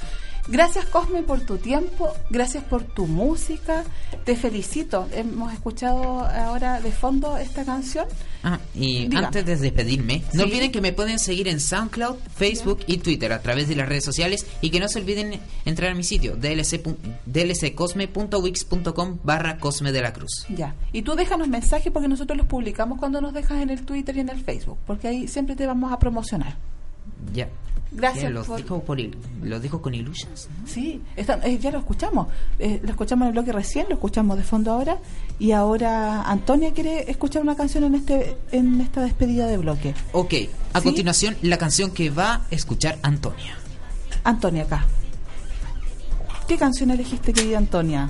[0.47, 3.86] Gracias Cosme por tu tiempo, gracias por tu música,
[4.25, 5.08] te felicito.
[5.13, 8.06] Hemos escuchado ahora de fondo esta canción.
[8.43, 12.97] Ah, y antes de despedirme, no olviden que me pueden seguir en SoundCloud, Facebook y
[12.97, 16.03] Twitter a través de las redes sociales y que no se olviden entrar a mi
[16.03, 16.84] sitio dlc
[17.25, 20.45] dlccosme.wix.com barra Cosme de la Cruz.
[20.49, 20.75] Ya.
[20.91, 24.19] Y tú déjanos mensajes porque nosotros los publicamos cuando nos dejas en el Twitter y
[24.19, 26.58] en el Facebook, porque ahí siempre te vamos a promocionar.
[27.34, 27.47] Ya.
[27.95, 30.49] Gracias Ya, Los por- dijo, por il- los dijo con Illusions.
[30.62, 30.67] ¿no?
[30.67, 32.27] Sí, eh, ya lo escuchamos.
[32.58, 34.97] Eh, lo escuchamos en el bloque recién, lo escuchamos de fondo ahora.
[35.38, 39.93] Y ahora Antonia quiere escuchar una canción en este en esta despedida de bloque.
[40.12, 40.34] Ok,
[40.73, 40.84] a ¿Sí?
[40.86, 43.56] continuación la canción que va a escuchar Antonia.
[44.23, 44.86] Antonia acá.
[46.47, 48.10] ¿Qué canción elegiste, querida Antonia?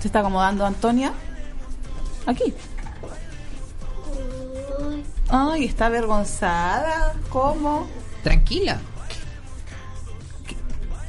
[0.00, 1.12] ¿Se está acomodando Antonia?
[2.26, 2.52] Aquí.
[5.28, 7.14] Ay, está avergonzada.
[7.30, 7.86] ¿Cómo?
[8.22, 8.78] Tranquila.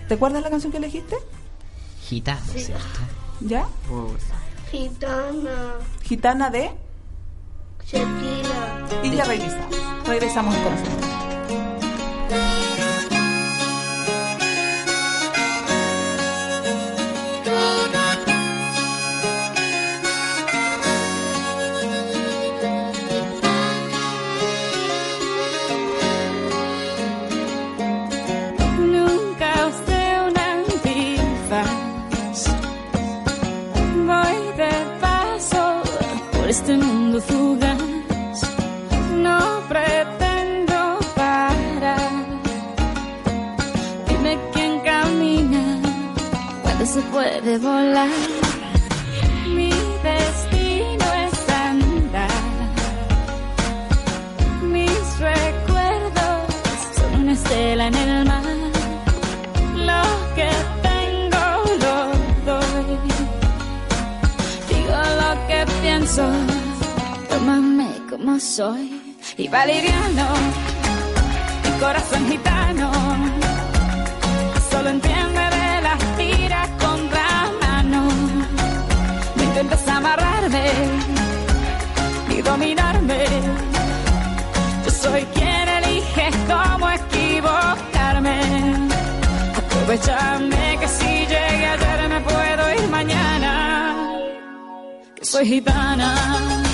[0.08, 1.17] ¿Te acuerdas la canción que elegiste?
[2.01, 2.84] Gitano, ¿cierto?
[3.41, 3.67] ¿Ya?
[4.71, 6.71] Gitana, Gitana de...
[7.86, 9.03] Shakira.
[9.03, 9.77] Y ya regresamos.
[10.06, 10.63] Regresamos en
[36.69, 37.77] este mundo fugaz.
[39.15, 42.12] No pretendo parar.
[44.10, 45.63] Dime quién camina
[46.63, 48.10] cuando se puede volar.
[49.56, 49.69] Mi
[50.03, 51.38] destino es
[51.69, 52.41] andar.
[54.63, 56.43] Mis recuerdos
[56.97, 58.43] son una estela en el mar.
[59.89, 60.03] Lo
[60.36, 60.51] que
[60.89, 61.45] tengo
[61.84, 61.97] lo
[62.51, 62.97] doy.
[64.67, 66.56] Digo lo que pienso.
[68.39, 69.15] Soy.
[69.38, 70.28] Y valeriano,
[71.63, 72.91] mi corazón gitano.
[74.69, 78.08] Solo entiende de las tiras contra mano.
[79.36, 80.71] No intentes amarrarme
[82.30, 83.26] y dominarme.
[84.86, 88.39] Yo soy quien elige cómo equivocarme.
[89.58, 93.95] Aprovechame que si llegué ayer me puedo ir mañana.
[95.15, 96.66] Que soy gitana.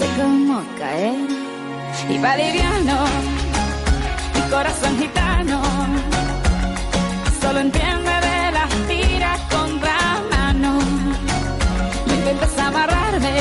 [0.00, 1.28] Sé cómo caer.
[2.08, 2.98] Y va liviano
[4.34, 5.58] mi corazón gitano.
[7.40, 9.96] Solo entiende de las tiras contra
[10.34, 10.72] mano
[12.06, 13.36] no intentes amarrarme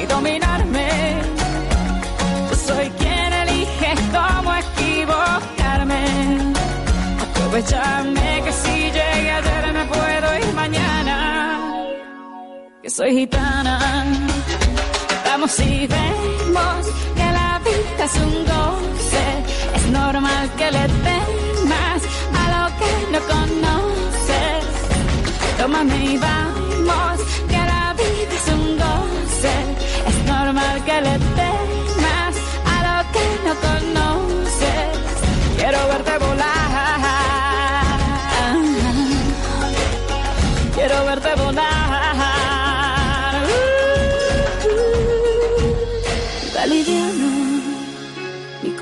[0.00, 0.88] y dominarme.
[2.48, 6.02] Yo soy quien elige cómo equivocarme.
[7.24, 11.14] Aprovechame que si llegué ayer me puedo ir mañana.
[12.82, 13.74] Que soy gitana.
[15.36, 19.26] Vamos y vemos que la vida es un goce.
[19.74, 22.02] Es normal que le temas
[22.40, 24.64] a lo que no conoces.
[25.58, 27.18] Tómame y vamos,
[27.48, 29.54] que la vida es un goce.
[30.06, 32.34] Es normal que le temas
[32.72, 34.98] a lo que no conoces.
[35.58, 36.53] Quiero verte volar.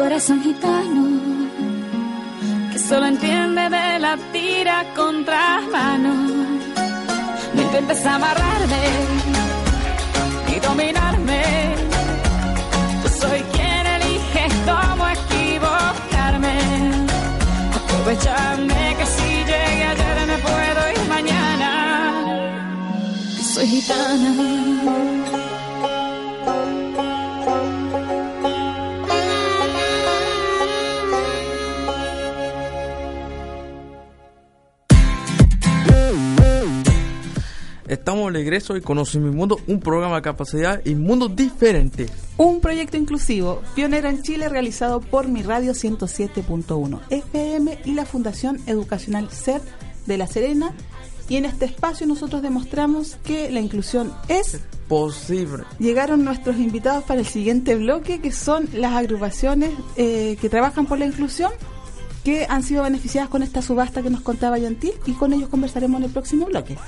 [0.03, 1.05] Corazón gitano,
[2.73, 6.13] que solo entiende de la tira contra mano.
[7.55, 8.83] No intentes amarrarme
[10.55, 11.43] y dominarme.
[13.03, 16.57] Yo soy quien elige cómo equivocarme.
[17.79, 21.71] Aprovechame que si llegué ayer me puedo ir mañana.
[23.55, 25.32] Soy gitana.
[37.93, 42.11] Estamos de regreso y Conoce mi mundo, un programa de capacidad y mundos diferentes.
[42.39, 48.59] Un proyecto inclusivo, pionero en Chile, realizado por Mi Radio 107.1 FM y la Fundación
[48.67, 49.61] Educacional CER
[50.07, 50.73] de La Serena.
[51.29, 55.65] Y en este espacio nosotros demostramos que la inclusión es Posible.
[55.79, 60.99] Llegaron nuestros invitados para el siguiente bloque, que son las agrupaciones eh, que trabajan por
[60.99, 61.53] la inclusión,
[62.25, 65.99] que han sido beneficiadas con esta subasta que nos contaba Yantil, y con ellos conversaremos
[65.99, 66.79] en el próximo bloque.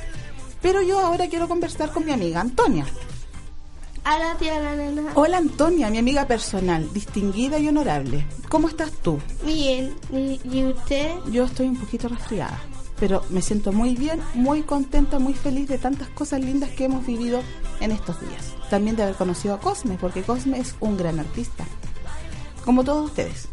[0.64, 2.86] Pero yo ahora quiero conversar con mi amiga Antonia.
[4.06, 5.12] Hola, tía la nena.
[5.14, 8.26] Hola Antonia, mi amiga personal, distinguida y honorable.
[8.48, 9.18] ¿Cómo estás tú?
[9.44, 11.16] Bien, ¿y, y usted?
[11.30, 12.58] Yo estoy un poquito resfriada,
[12.98, 17.04] pero me siento muy bien, muy contenta, muy feliz de tantas cosas lindas que hemos
[17.04, 17.42] vivido
[17.80, 18.54] en estos días.
[18.70, 21.66] También de haber conocido a Cosme, porque Cosme es un gran artista,
[22.64, 23.48] como todos ustedes.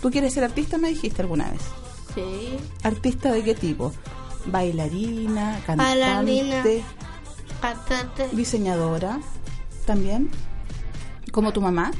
[0.00, 0.78] ¿Tú quieres ser artista?
[0.78, 1.62] Me dijiste alguna vez.
[2.14, 2.56] Sí.
[2.84, 3.92] ¿Artista de qué tipo?
[4.50, 6.62] Bailarina, cantante, Bailarina.
[7.60, 8.28] Cantante.
[8.32, 9.18] diseñadora,
[9.86, 10.30] también,
[11.32, 11.90] como tu mamá.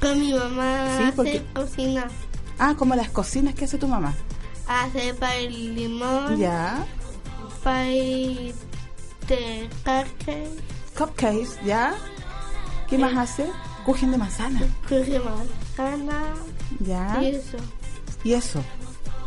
[0.00, 2.08] Con mi mamá Sí, hace porque- cocina.
[2.58, 4.14] Ah, como las cocinas que hace tu mamá.
[4.66, 6.84] Hace pay limón, Ya.
[9.28, 10.48] de cake,
[10.96, 11.94] Cupcakes, ¿ya?
[12.88, 13.46] ¿Qué más hace?
[13.84, 16.34] Kuchen de manzana, cookie manzana
[16.80, 17.22] ¿ya?
[17.22, 17.56] y eso.
[18.22, 18.62] Y eso.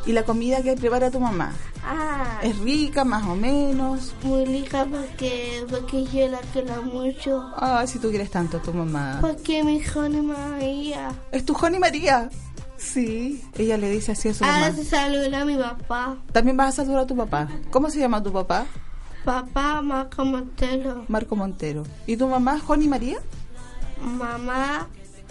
[0.05, 1.51] ¿Y la comida que prepara tu mamá?
[1.89, 4.13] Ah, ¿Es rica, más o menos?
[4.23, 7.51] muy rica porque, porque yo la quiero mucho.
[7.55, 9.19] Ay, si tú quieres tanto a tu mamá.
[9.21, 11.11] Porque mi hijo no María.
[11.31, 12.29] ¿Es tu Joni María?
[12.77, 13.41] Sí.
[13.57, 14.57] Ella le dice así a su mamá.
[14.57, 16.17] Ahora se saluda a mi papá.
[16.33, 17.47] También vas a saludar a tu papá.
[17.71, 18.65] ¿Cómo se llama tu papá?
[19.23, 21.05] Papá, Marco Montero.
[21.07, 21.83] Marco Montero.
[22.05, 23.19] ¿Y tu mamá, Joni María?
[24.01, 24.87] Mamá,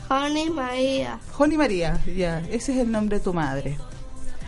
[0.09, 1.19] Honey María.
[1.33, 2.41] Joni María, ya.
[2.51, 3.77] Ese es el nombre de tu madre.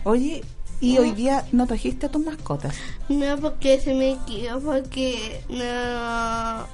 [0.05, 0.44] Oye,
[0.81, 2.77] ¿y hoy día no trajiste a tus mascotas?
[3.09, 6.67] No porque se me equivocó, porque no...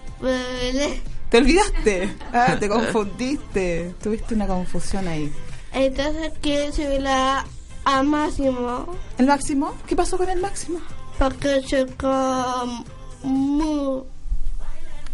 [1.31, 2.15] ¿Te olvidaste?
[2.33, 3.95] Ah, te confundiste.
[4.03, 5.33] Tuviste una confusión ahí.
[5.73, 7.45] Entonces quiero subirla
[7.85, 8.87] a Máximo,
[9.19, 9.75] ¿El máximo?
[9.87, 10.79] ¿Qué pasó con el máximo?
[11.19, 12.85] porque chocó
[13.23, 14.03] muy...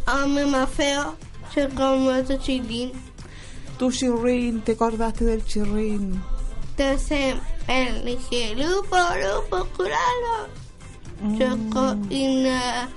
[0.07, 1.15] A mí más feo,
[1.55, 2.93] chocó mucho chilín.
[3.79, 6.21] Tu chirrín, te acordaste del chirrín.
[6.77, 7.35] Entonces
[7.71, 10.49] él dije, Lupo, Lupo, curalo.
[11.39, 12.89] Chocó y nada.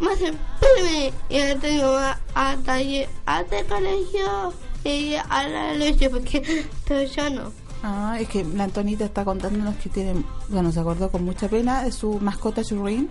[0.00, 1.12] Más espérame.
[1.28, 1.96] Y ahora tengo
[2.34, 4.52] a taller, a de colegio.
[4.84, 7.52] Y a la leche porque todavía no.
[7.84, 11.82] Ah, es que la Antonita está contándonos que tiene, bueno, se acordó con mucha pena
[11.84, 13.08] de su mascota chirrín,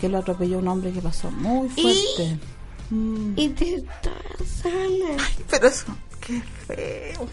[0.00, 2.38] que lo atropelló un hombre que pasó muy fuerte.
[2.90, 5.22] Mm, Y te estoy sana.
[5.50, 5.86] Pero eso,
[6.20, 7.28] qué feo.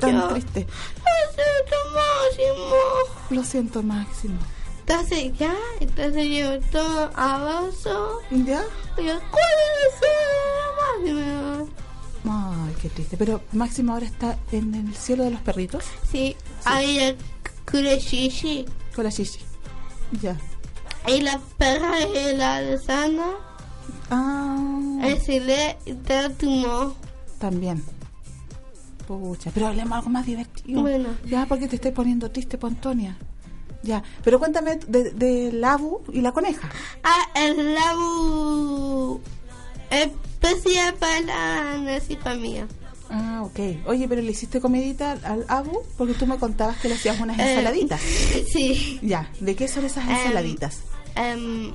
[0.00, 0.66] Tan Yo- triste.
[0.98, 2.74] Acepto máximo.
[3.30, 4.38] Lo siento, Máximo.
[4.80, 8.20] Entonces ya, entonces yo todo abajo.
[8.30, 8.62] ¿Ya?
[8.98, 9.54] Y yo, ¿cuál
[9.86, 10.00] es
[11.06, 11.68] el máximo?
[12.26, 13.16] Ay, qué triste.
[13.16, 17.16] Pero Máximo ahora está en el cielo de los perritos Sí, ahí el
[17.70, 18.66] curechichi.
[18.94, 19.40] con la Shishi.
[20.22, 20.36] Ya.
[21.06, 23.26] Y la perra y la de sana
[24.10, 24.58] Ah,
[25.26, 25.76] le
[26.06, 26.94] tatumo.
[27.38, 27.82] También.
[29.06, 30.80] Pucha, pero hablemos algo más divertido.
[30.82, 31.08] Bueno.
[31.26, 33.16] Ya, porque te estoy poniendo triste, po, Antonia.
[33.82, 36.70] Ya, pero cuéntame de, de la Abu y la coneja.
[37.02, 39.20] Ah, el labu
[39.90, 42.66] especial para la mía.
[43.10, 43.86] Ah, ok.
[43.86, 47.38] Oye, pero le hiciste comidita al Abu porque tú me contabas que le hacías unas
[47.38, 48.00] Eh, ensaladitas.
[48.52, 48.98] Sí.
[49.02, 50.78] Ya, ¿de qué son esas Em, ensaladitas?
[51.14, 51.72] Em,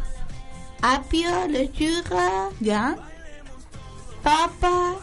[0.82, 2.98] apio, lechuga, ¿Ya?
[4.24, 4.96] papa,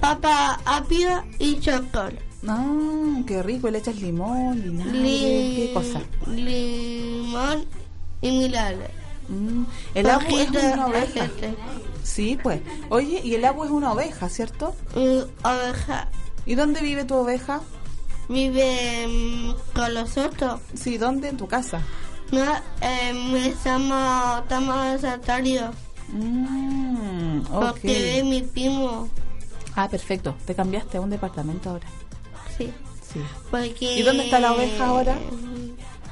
[0.00, 2.18] papa, apio y chocolate.
[2.48, 3.70] Ah, qué rico.
[3.70, 6.00] Le echas limón, vinagre, Li- ¿qué cosa?
[6.26, 7.64] Limón
[8.22, 8.88] y milagre.
[9.28, 11.24] Mm, El Abu es una oveja.
[11.24, 11.54] aceite.
[12.02, 12.60] Sí, pues.
[12.88, 14.74] Oye, y el Abu es una oveja, ¿cierto?
[14.96, 16.08] Y oveja
[16.46, 17.60] ¿Y dónde vive tu oveja?
[18.28, 20.60] vive em, con los otros.
[20.74, 21.28] Sí, ¿dónde?
[21.28, 21.82] En tu casa.
[22.32, 22.44] No,
[22.80, 25.70] em, estamos, estamos en santuario.
[26.12, 27.60] Mm, ok.
[27.72, 29.08] Porque es mi primo.
[29.82, 30.34] Ah, perfecto.
[30.46, 31.86] Te cambiaste a un departamento ahora.
[32.58, 32.70] Sí.
[33.12, 33.20] Sí.
[33.50, 35.16] Porque, ¿Y dónde está la oveja ahora?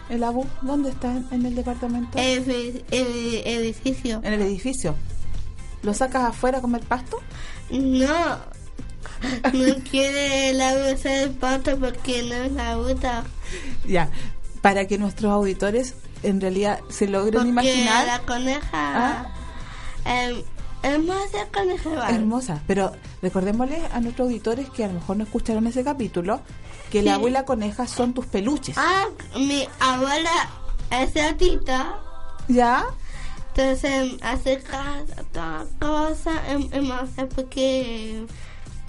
[0.09, 0.46] ¿El Abu?
[0.62, 2.16] ¿Dónde está en, el departamento?
[2.18, 4.20] El, el edificio.
[4.24, 4.94] En el edificio.
[5.83, 7.18] ¿Lo sacas afuera a comer pasto?
[7.70, 8.38] No.
[9.52, 13.24] No quiere la bolsa del pato porque no la gusta.
[13.87, 14.09] Ya.
[14.62, 18.07] Para que nuestros auditores en realidad se logren Porque imaginar.
[18.07, 19.26] la coneja Ah.
[20.04, 20.42] em,
[21.53, 22.14] coneja igual.
[22.14, 22.62] Hermosa.
[22.67, 26.41] Pero recordémosles a nuestros auditores que a lo mejor no escucharon ese capítulo,
[26.91, 27.05] que Sí.
[27.05, 28.77] la abuela coneja son tus peluches.
[28.79, 29.05] Ah,
[29.37, 30.31] mi abuela
[30.91, 31.99] es gatita.
[32.49, 32.85] ¿Ya?
[33.55, 36.33] Entonces hace cada cosa
[36.83, 38.25] más porque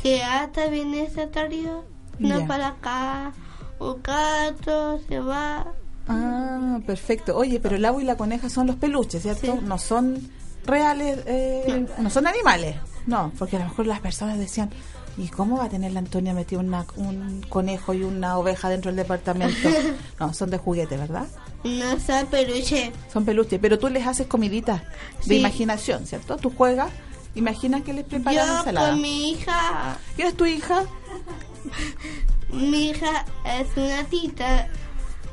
[0.02, 1.84] que hasta viene ese tario
[2.20, 3.34] no para acá
[3.80, 5.66] un gato se va
[6.12, 7.36] Ah, perfecto.
[7.38, 9.54] Oye, pero el abu y la coneja son los peluches, ¿cierto?
[9.54, 9.60] Sí.
[9.64, 10.20] No son
[10.70, 12.76] reales, eh, no son animales.
[13.06, 14.70] No, porque a lo mejor las personas decían,
[15.18, 18.90] ¿y cómo va a tener la Antonia metido una- un conejo y una oveja dentro
[18.90, 19.70] del departamento?
[20.20, 21.28] No, son de juguete, ¿verdad?
[21.64, 24.82] no son peluche Son peluches, pero tú les haces comiditas
[25.26, 26.38] de imaginación, ¿cierto?
[26.38, 26.90] Tú juegas,
[27.36, 28.92] imaginas que les preparan yo ensalada.
[28.92, 30.84] con mi hija ¿Quién es tu hija?
[32.50, 34.68] mi hija es una tita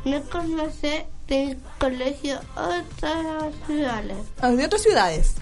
[0.04, 5.34] no conoce del colegio otras ciudades Ah, De otras ciudades.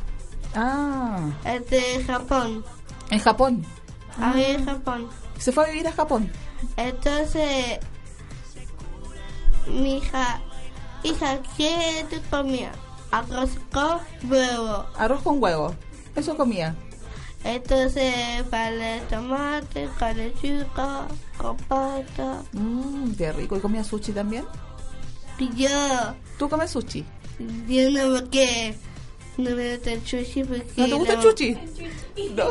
[0.55, 2.65] Ah, es de Japón
[3.11, 3.65] en Japón.
[4.21, 6.31] a ver Japón Se fue a vivir a Japón.
[6.77, 7.79] Entonces,
[9.67, 10.41] mi hija,
[11.03, 12.73] hija, ¿qué te comía?
[13.11, 13.99] Arroz con
[14.31, 14.87] huevo.
[14.97, 15.75] Arroz con huevo.
[16.17, 16.75] Eso comía.
[17.45, 22.43] Entonces, para el tomate, con lechuga, con pata.
[22.53, 23.57] Mmm, qué rico.
[23.57, 24.45] ¿Y comía sushi también?
[25.57, 25.69] Yo,
[26.39, 27.05] ¿Tú comes sushi?
[27.69, 28.77] yo no porque
[29.37, 30.73] no me gusta el sushi porque...
[30.77, 31.59] ¿No te gusta el sushi?
[32.37, 32.45] No.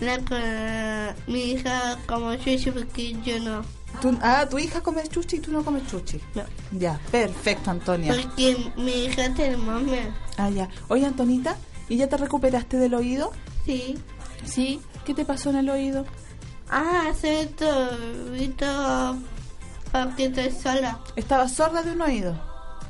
[0.00, 3.62] la mi hija come sushi porque yo no.
[4.00, 6.20] Tú- ah, tu hija come sushi y tú no comes sushi.
[6.34, 6.44] No.
[6.72, 8.14] Ya, perfecto, Antonia.
[8.14, 9.98] Porque mi hija tiene mami.
[10.36, 10.68] Ah, ya.
[10.88, 11.56] Oye, Antonita,
[11.88, 13.32] ¿y ya te recuperaste del oído?
[13.66, 13.96] Sí.
[14.44, 14.80] Sí.
[15.04, 16.04] ¿Qué te pasó en el oído?
[16.70, 17.48] Ah, se
[18.32, 19.16] visto
[20.02, 20.98] porque estoy sola.
[21.16, 22.34] Estabas sorda de un oído,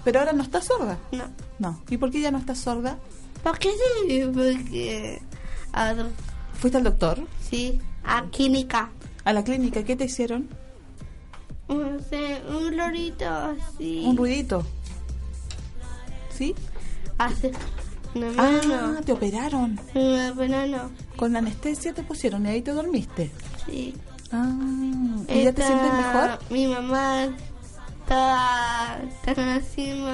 [0.04, 0.98] pero ahora no estás sorda.
[1.12, 1.24] No.
[1.58, 1.80] No.
[1.90, 2.98] ¿Y por qué ya no estás sorda?
[3.42, 3.70] ¿Por qué
[4.08, 4.22] sí?
[4.32, 5.20] Porque...
[5.72, 5.94] A,
[6.58, 7.26] ¿Fuiste al doctor?
[7.50, 8.90] sí, a clínica.
[9.24, 9.82] ¿A la clínica?
[9.84, 10.48] ¿Qué te hicieron?
[11.68, 14.04] No sé, un lorito así.
[14.06, 14.64] Un ruidito.
[16.30, 16.54] ¿Sí?
[17.18, 17.50] Así.
[18.14, 19.00] No, Ah, no.
[19.02, 19.78] te operaron.
[19.94, 20.90] No, no, no.
[21.16, 23.30] Con anestesia te pusieron y ahí te dormiste.
[23.66, 23.94] Sí.
[24.36, 26.38] Ah, ¿y ya te sientes mejor?
[26.50, 27.26] Mi mamá
[28.00, 30.10] está, está haciendo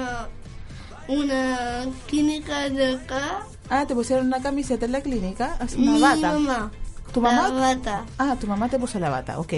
[1.07, 3.39] una clínica de acá.
[3.69, 6.33] Ah, te pusieron una camiseta en la clínica, así una mi bata.
[6.33, 6.71] mamá.
[7.13, 7.59] ¿Tu La mamá?
[7.59, 8.05] bata.
[8.17, 9.53] Ah, tu mamá te puso la bata, ok.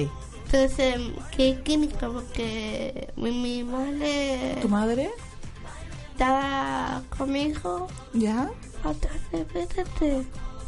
[0.45, 0.95] Entonces,
[1.35, 2.07] ¿qué clínica?
[2.09, 5.09] Porque mi, mi madre ¿Tu madre?
[6.11, 7.87] estaba conmigo.
[8.13, 8.49] ¿Ya?
[8.83, 10.23] Otra vez, espérate.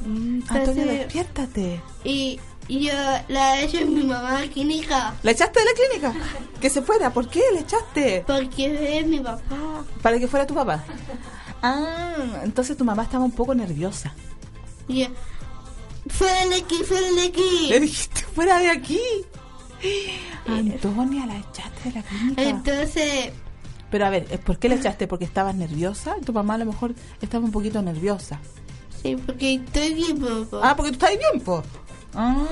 [0.05, 1.81] Mm, Antonio, Entonces- despiértate.
[2.03, 2.93] Y yo
[3.27, 5.13] la he hecho en mi mamá a la clínica.
[5.23, 6.29] ¿La echaste de la clínica?
[6.59, 8.23] Que se fuera, ¿por qué la echaste?
[8.25, 9.83] Porque es mi papá.
[10.01, 10.83] Para que fuera tu papá.
[11.61, 14.13] Ah, entonces tu mamá estaba un poco nerviosa.
[14.87, 15.07] Y yo,
[16.09, 17.67] fuera de aquí, fuera de aquí.
[17.69, 18.99] Le dijiste, fuera de aquí.
[20.47, 22.41] Antonia, la echaste de la clínica.
[22.43, 23.31] Entonces,
[23.91, 25.07] Pero a ver, ¿por qué la echaste?
[25.07, 26.15] ¿Porque estabas nerviosa?
[26.25, 28.39] Tu mamá a lo mejor estaba un poquito nerviosa.
[29.01, 30.59] sí, porque estoy bien, papá.
[30.71, 31.63] Ah, porque tú estás bien, po.
[32.15, 32.45] Ah,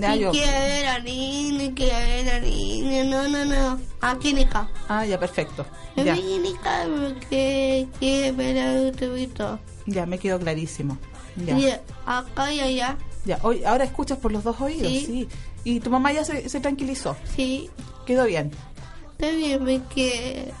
[0.00, 0.30] ya yo.
[0.30, 3.04] quiero ver a niña, y quiero ver a niña.
[3.04, 3.80] No, no, no.
[4.00, 4.68] A clínica.
[4.88, 5.66] Ah, ya, perfecto.
[5.96, 9.58] En Ya, clínica porque quiero ver a adulto.
[9.86, 10.98] ya me quedó clarísimo.
[11.36, 11.58] Ya.
[11.58, 11.68] Y
[12.06, 12.96] acá y allá.
[13.24, 15.04] Ya, hoy, ahora escuchas por los dos oídos, sí.
[15.06, 15.28] Sí.
[15.64, 17.70] Y tu mamá ya se, se tranquilizó, Sí,
[18.04, 18.50] quedó bien.
[19.12, 20.52] está bien porque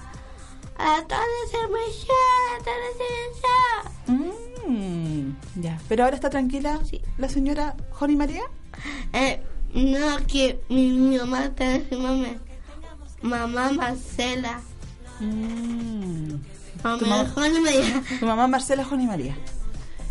[4.66, 7.00] Mm, ya, pero ahora está tranquila Sí.
[7.18, 8.42] la señora Joni María.
[9.12, 9.42] Eh,
[9.74, 12.12] no, que mi, mi mamá está encima
[13.22, 14.60] Mamá Marcela.
[15.20, 16.34] Mm,
[16.82, 18.02] Mamá Tu mamá- ya.
[18.18, 19.36] tu mamá Marcela Joni María.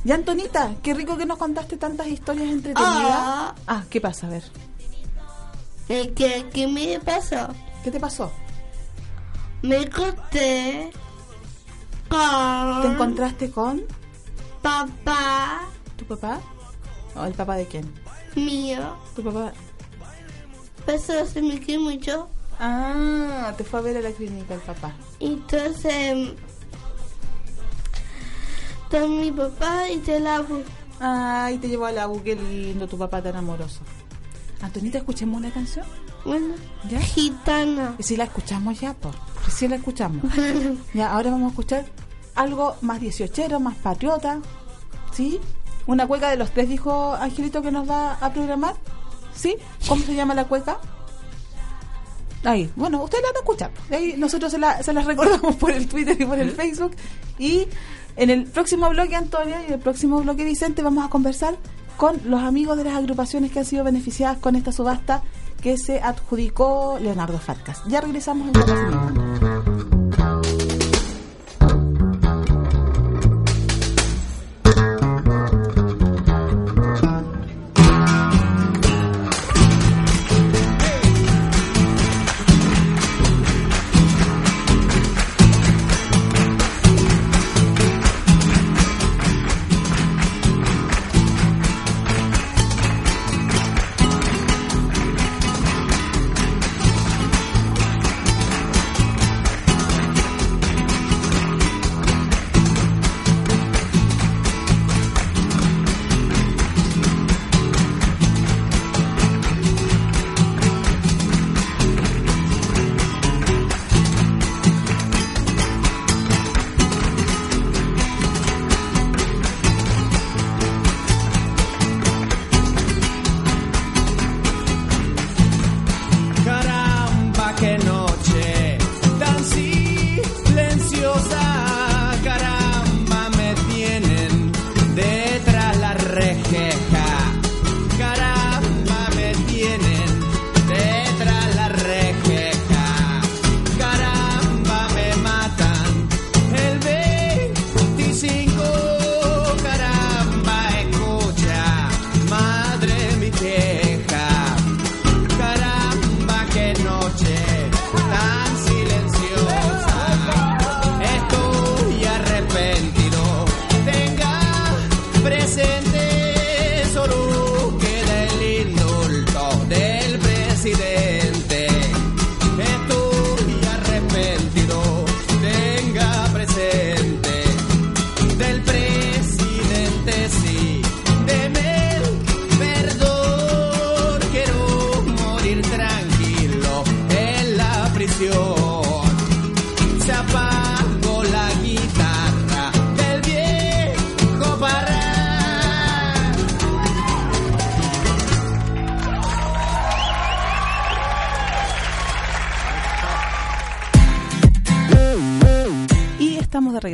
[0.04, 3.12] Ya, Antonita, qué rico que nos contaste tantas historias entretenidas.
[3.12, 3.56] Ah.
[3.68, 4.28] Ah, ¿qué pasa?
[4.28, 4.44] A ver,
[5.90, 7.50] Eh, ¿Qué, ¿Qué me pasó?
[7.84, 8.32] ¿qué te pasó?
[9.62, 10.92] Me corté
[12.10, 13.84] con ¿Te encontraste con
[14.62, 15.62] papá
[15.98, 16.42] tu papá?
[17.16, 17.94] ¿O el papá de quién?
[18.36, 18.96] mío.
[19.16, 19.54] Tu papá.
[20.88, 22.30] Eso se me quedó mucho.
[22.60, 24.94] Ah, te fue a ver a la clínica el papá.
[25.20, 26.34] Entonces,
[28.84, 30.46] está mi papá y te la
[31.00, 33.80] Ay, te llevó a la U, qué lindo, tu papá tan amoroso.
[34.62, 35.86] Antonita, escuchemos una canción.
[36.26, 36.56] Bueno,
[36.90, 37.00] ¿Ya?
[37.00, 37.96] gitana.
[37.98, 39.16] Y si la escuchamos ya, pues.
[39.46, 40.24] Recién la escuchamos.
[40.94, 41.86] Ya, ahora vamos a escuchar
[42.36, 44.40] algo más dieciochero, más patriota.
[45.14, 45.40] ¿Sí?
[45.88, 48.76] Una cueca de los tres, dijo Angelito que nos va a programar.
[49.36, 49.56] ¿Sí?
[49.88, 50.78] ¿Cómo se llama la cueca?
[52.44, 53.72] Ahí, bueno, ustedes la van a escuchar.
[53.92, 56.96] Ahí nosotros se, la, se las recordamos por el Twitter y por el Facebook.
[57.38, 57.68] Y
[58.16, 61.58] en el próximo bloque, Antonio, y el próximo bloque, Vicente, vamos a conversar
[61.98, 65.22] con los amigos de las agrupaciones que han sido beneficiadas con esta subasta
[65.62, 67.82] que se adjudicó Leonardo Farcas.
[67.88, 69.81] Ya regresamos en conocimiento.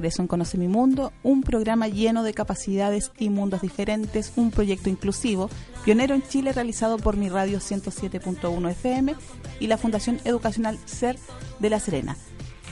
[0.07, 4.89] Regreso en Conoce mi Mundo, un programa lleno de capacidades y mundos diferentes, un proyecto
[4.89, 5.49] inclusivo,
[5.83, 9.15] pionero en Chile realizado por mi radio 107.1 FM
[9.59, 11.17] y la Fundación Educacional SER
[11.59, 12.15] de La Serena.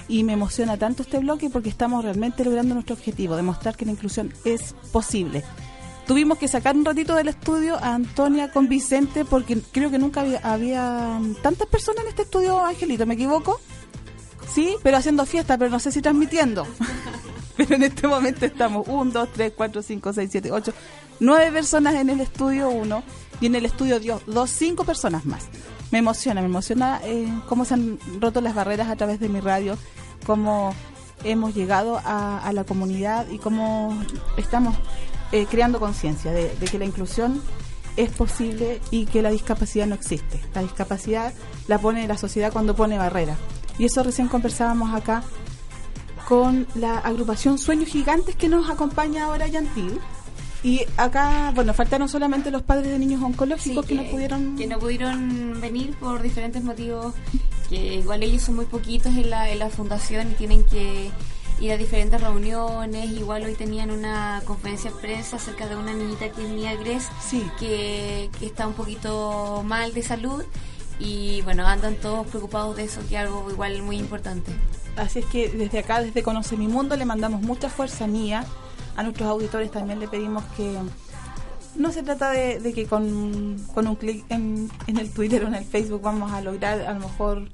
[0.07, 3.91] Y me emociona tanto este bloque porque estamos realmente logrando nuestro objetivo, demostrar que la
[3.91, 5.43] inclusión es posible.
[6.07, 10.21] Tuvimos que sacar un ratito del estudio a Antonia con Vicente porque creo que nunca
[10.21, 13.59] había, había tantas personas en este estudio, Angelito, ¿me equivoco?
[14.55, 16.65] Sí, pero haciendo fiesta, pero no sé si transmitiendo.
[17.57, 20.73] pero en este momento estamos 1, 2, 3, 4, 5, 6, 7, 8,
[21.19, 23.03] 9 personas en el estudio 1
[23.41, 25.45] y en el estudio 2, 5 personas más.
[25.91, 29.39] Me emociona, me emociona eh, cómo se han roto las barreras a través de mi
[29.39, 29.77] radio,
[30.25, 30.73] cómo
[31.23, 33.97] hemos llegado a, la comunidad y cómo
[34.37, 34.75] estamos
[35.31, 37.41] eh, creando conciencia de que la inclusión
[37.97, 40.39] es posible y que la discapacidad no existe.
[40.53, 41.33] La discapacidad
[41.67, 43.37] la pone la sociedad cuando pone barreras.
[43.77, 45.23] Y eso recién conversábamos acá
[46.27, 49.99] con la agrupación Sueños Gigantes que nos acompaña ahora Yantil.
[50.63, 54.55] Y acá, bueno, faltaron solamente los padres de niños oncológicos Sí, que, no pudieron...
[54.55, 57.13] que no pudieron venir por diferentes motivos
[57.69, 61.11] que igual ellos son muy poquitos en la, en la fundación y tienen que
[61.59, 66.29] ir a diferentes reuniones igual hoy tenían una conferencia de prensa acerca de una niñita
[66.31, 67.43] que es Gres Sí.
[67.59, 70.43] que, que está un poquito mal de salud
[70.99, 74.51] y bueno andan todos preocupados de eso que es algo igual muy importante
[74.97, 78.45] Así es que desde acá, desde Conoce Mi Mundo, le mandamos mucha fuerza mía.
[78.95, 80.77] A nuestros auditores también le pedimos que
[81.75, 85.47] no se trata de, de que con, con un clic en, en el Twitter o
[85.47, 87.49] en el Facebook vamos a lograr a lo mejor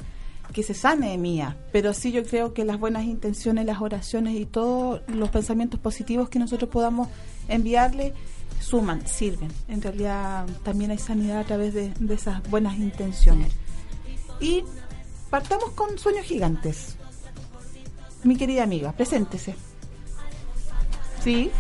[0.54, 4.46] que se sane mía, pero sí yo creo que las buenas intenciones, las oraciones y
[4.46, 7.08] todos los pensamientos positivos que nosotros podamos
[7.48, 8.14] enviarle
[8.60, 9.52] suman, sirven.
[9.68, 13.54] En realidad también hay sanidad a través de, de esas buenas intenciones.
[14.40, 14.64] Y
[15.30, 16.98] partamos con Sueños Gigantes.
[18.24, 19.56] Mi querida amiga, preséntese.
[21.24, 21.52] Sí,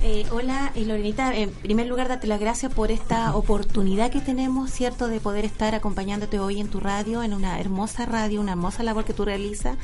[0.00, 1.34] Eh, hola, eh, Lorenita.
[1.34, 5.74] En primer lugar, date las gracias por esta oportunidad que tenemos, ¿cierto?, de poder estar
[5.74, 9.76] acompañándote hoy en tu radio, en una hermosa radio, una hermosa labor que tú realizas.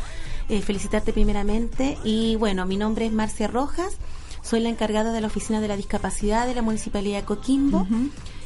[0.49, 1.99] Eh, felicitarte primeramente.
[2.05, 3.97] Y bueno, mi nombre es Marcia Rojas.
[4.41, 7.85] Soy la encargada de la Oficina de la Discapacidad de la Municipalidad de Coquimbo.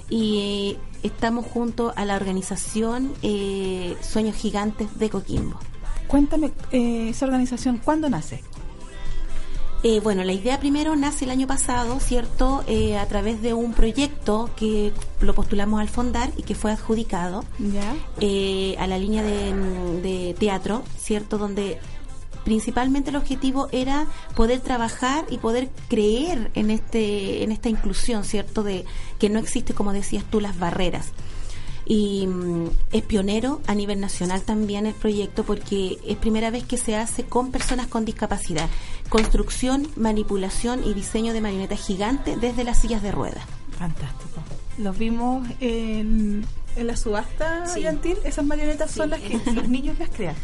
[0.09, 5.59] Y eh, estamos junto a la organización eh, Sueños Gigantes de Coquimbo.
[6.09, 8.43] Cuéntame eh, esa organización, ¿cuándo nace?
[9.85, 12.65] Eh, bueno, la idea primero nace el año pasado, ¿cierto?
[12.67, 17.45] Eh, a través de un proyecto que lo postulamos al Fondar y que fue adjudicado
[18.21, 19.55] eh, a la línea de,
[20.03, 21.39] de teatro, ¿cierto?
[21.39, 21.79] Donde
[22.45, 28.65] principalmente el objetivo era poder trabajar y poder creer en este en esta inclusión, ¿cierto?
[28.65, 28.85] De
[29.21, 31.13] que no existe, como decías tú, las barreras.
[31.91, 36.77] Y mm, es pionero a nivel nacional también el proyecto porque es primera vez que
[36.77, 38.69] se hace con personas con discapacidad.
[39.09, 43.43] Construcción, manipulación y diseño de marionetas gigantes desde las sillas de ruedas.
[43.79, 44.43] Fantástico.
[44.77, 46.45] Los vimos en,
[46.77, 47.81] en la subasta Sí.
[47.81, 48.19] Yantil.
[48.23, 50.37] Esas marionetas son las que los niños las crean.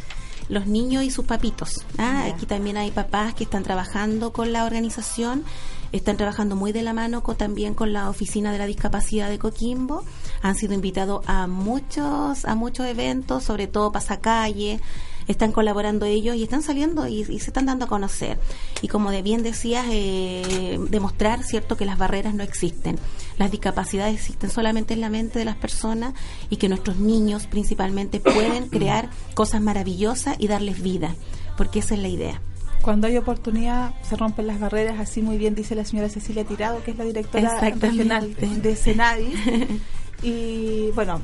[0.48, 1.84] los niños y sus papitos.
[1.98, 2.24] Ah.
[2.26, 5.44] Aquí también hay papás que están trabajando con la organización,
[5.92, 9.38] están trabajando muy de la mano con, también con la Oficina de la Discapacidad de
[9.38, 10.04] Coquimbo.
[10.44, 14.78] Han sido invitados a muchos, a muchos eventos, sobre todo pasacalle.
[15.26, 18.38] Están colaborando ellos y están saliendo y, y se están dando a conocer.
[18.82, 22.98] Y como de bien decías, eh, demostrar, cierto, que las barreras no existen.
[23.38, 26.12] Las discapacidades existen solamente en la mente de las personas
[26.50, 31.14] y que nuestros niños principalmente pueden crear cosas maravillosas y darles vida,
[31.56, 32.42] porque esa es la idea.
[32.82, 36.84] Cuando hay oportunidad se rompen las barreras, así muy bien dice la señora Cecilia Tirado,
[36.84, 39.32] que es la directora regional de Senadi.
[40.22, 41.20] y bueno,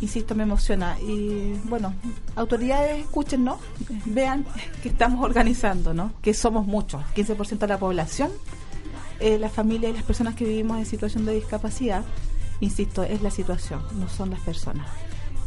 [0.00, 0.98] insisto, me emociona.
[1.00, 1.94] Y bueno,
[2.36, 3.58] autoridades, escúchenos,
[4.06, 4.46] vean
[4.82, 6.12] que estamos organizando, ¿no?
[6.22, 8.30] Que somos muchos, 15% de la población,
[9.20, 12.04] eh, la familia y las personas que vivimos en situación de discapacidad.
[12.60, 14.86] Insisto, es la situación, no son las personas.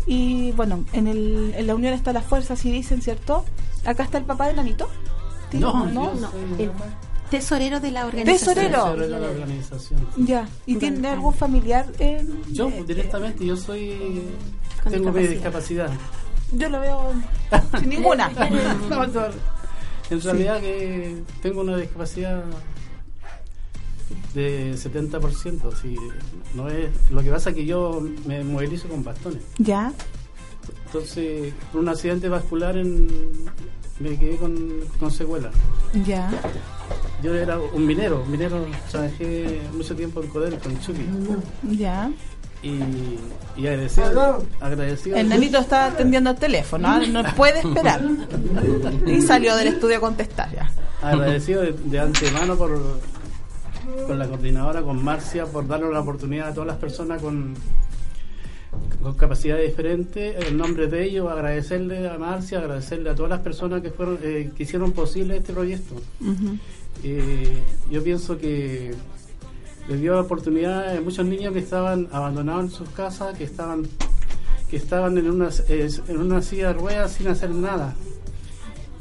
[0.05, 3.45] Y bueno, en, el, en la unión está la fuerza, si dicen, ¿cierto?
[3.85, 4.89] Acá está el papá de Nanito.
[5.53, 6.13] No, ¿no?
[6.15, 6.71] No, el
[7.37, 8.53] tesorero de la organización.
[8.55, 8.85] Tesorero.
[8.85, 9.99] sobre la organización.
[10.17, 11.87] Ya, ¿y tiene algún familiar?
[11.97, 14.21] en- Yo eh, directamente, yo soy...
[14.87, 15.89] Tengo mi discapacidad.
[16.51, 17.13] yo lo veo
[17.79, 18.29] sin ninguna.
[20.09, 22.43] En realidad que tengo una discapacidad
[24.35, 25.73] de 70%.
[25.81, 25.95] Sí,
[26.53, 29.41] no es, lo que pasa es que yo me movilizo con bastones.
[29.57, 29.91] ya,
[30.85, 33.07] Entonces, por un accidente vascular en,
[33.99, 34.55] me quedé con,
[34.99, 35.53] con secuelas.
[36.05, 36.29] ya.
[37.23, 41.05] Yo era un minero, minero, trabajé mucho tiempo en Codelco, en Chucky.
[41.77, 42.11] Ya.
[42.61, 42.79] Y,
[43.57, 45.17] y agradecido, agradecido.
[45.17, 47.01] El nanito está atendiendo el teléfono, ¿ah?
[47.09, 48.01] no puede esperar.
[49.07, 50.69] Y salió del estudio a contestar ya.
[51.01, 52.99] agradecido de, de antemano por
[54.07, 57.53] con la coordinadora, con Marcia, por darle la oportunidad a todas las personas con,
[59.01, 60.47] con capacidades diferentes.
[60.47, 64.51] En nombre de ellos, agradecerle a Marcia, agradecerle a todas las personas que fueron eh,
[64.55, 65.95] que hicieron posible este proyecto.
[67.03, 68.93] Eh, yo pienso que
[69.87, 73.87] les dio la oportunidad a muchos niños que estaban abandonados en sus casas, que estaban
[74.69, 77.93] que estaban en una, en una silla de ruedas sin hacer nada.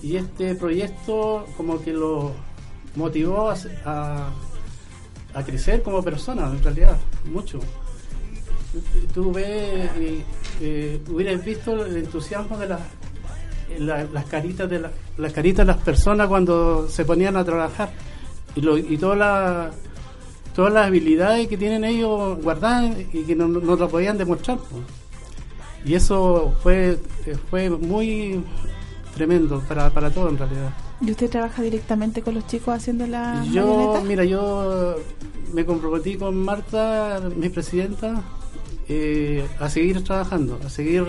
[0.03, 2.32] Y este proyecto como que lo
[2.95, 4.28] motivó a,
[5.32, 7.59] a, crecer como persona, en realidad, mucho.
[9.14, 10.24] Tú ves, eh,
[10.61, 12.80] eh, hubieras visto el entusiasmo de las
[13.79, 17.91] la- las caritas de la- las caritas de las personas cuando se ponían a trabajar.
[18.55, 19.70] Y, lo, y toda la-
[20.55, 24.59] todas las habilidades que tienen ellos guardadas y que no, no lo podían demostrar
[25.85, 26.99] y eso fue
[27.51, 28.43] fue muy
[29.14, 30.70] tremendo para, para todo en realidad.
[31.01, 34.97] ¿Y usted trabaja directamente con los chicos haciendo la Yo, mira, yo
[35.53, 38.23] me comprometí con Marta, mi presidenta,
[38.89, 41.05] eh, a seguir trabajando, a seguir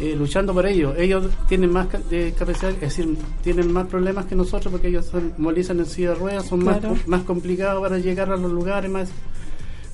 [0.00, 0.94] eh, luchando por ellos.
[0.96, 5.32] Ellos tienen más de capacidad, es decir, tienen más problemas que nosotros porque ellos son,
[5.38, 6.90] movilizan en silla de ruedas, son Claro.
[6.90, 9.08] más, más complicados para llegar a los lugares más.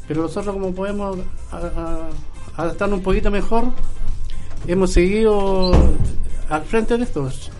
[0.07, 1.18] Pero nosotros como podemos
[1.50, 2.09] a- a-
[2.62, 3.64] adaptarnos un poquito mejor,
[4.66, 5.72] hemos seguido
[6.50, 7.50] al frente de estos.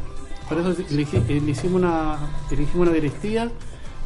[0.49, 2.19] Por eso elegi- le hicimos una,
[2.51, 3.49] elegimos una directiva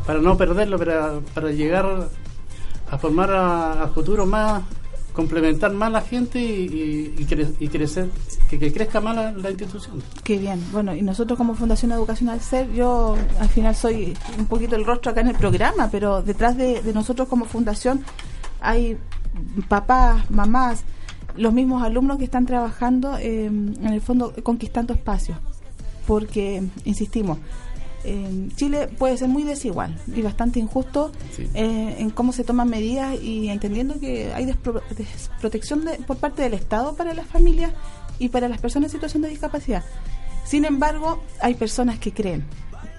[0.06, 2.08] para no perderlo, para, para llegar
[2.90, 4.62] a formar a, a futuro más,
[5.18, 8.08] complementar más la gente y, y, cre- y crecer,
[8.48, 10.00] que, crezca más la, institución.
[10.22, 10.62] Qué bien.
[10.70, 15.10] Bueno, y nosotros como Fundación Educacional SER, yo al final soy un poquito el rostro
[15.10, 18.04] acá en el programa, pero detrás de, de nosotros como fundación
[18.60, 18.96] hay
[19.68, 20.84] papás, mamás,
[21.36, 25.36] los mismos alumnos que están trabajando eh, en el fondo conquistando espacios.
[26.06, 27.38] Porque, insistimos,
[28.04, 31.48] eh, Chile puede ser muy desigual y bastante injusto Sí.
[31.54, 36.42] eh, en cómo se toman medidas y entendiendo que hay despro- desprotección de- por parte
[36.42, 37.72] del Estado para las familias
[38.18, 39.84] y para las personas en situación de discapacidad.
[40.44, 42.44] Sin embargo, hay personas que creen,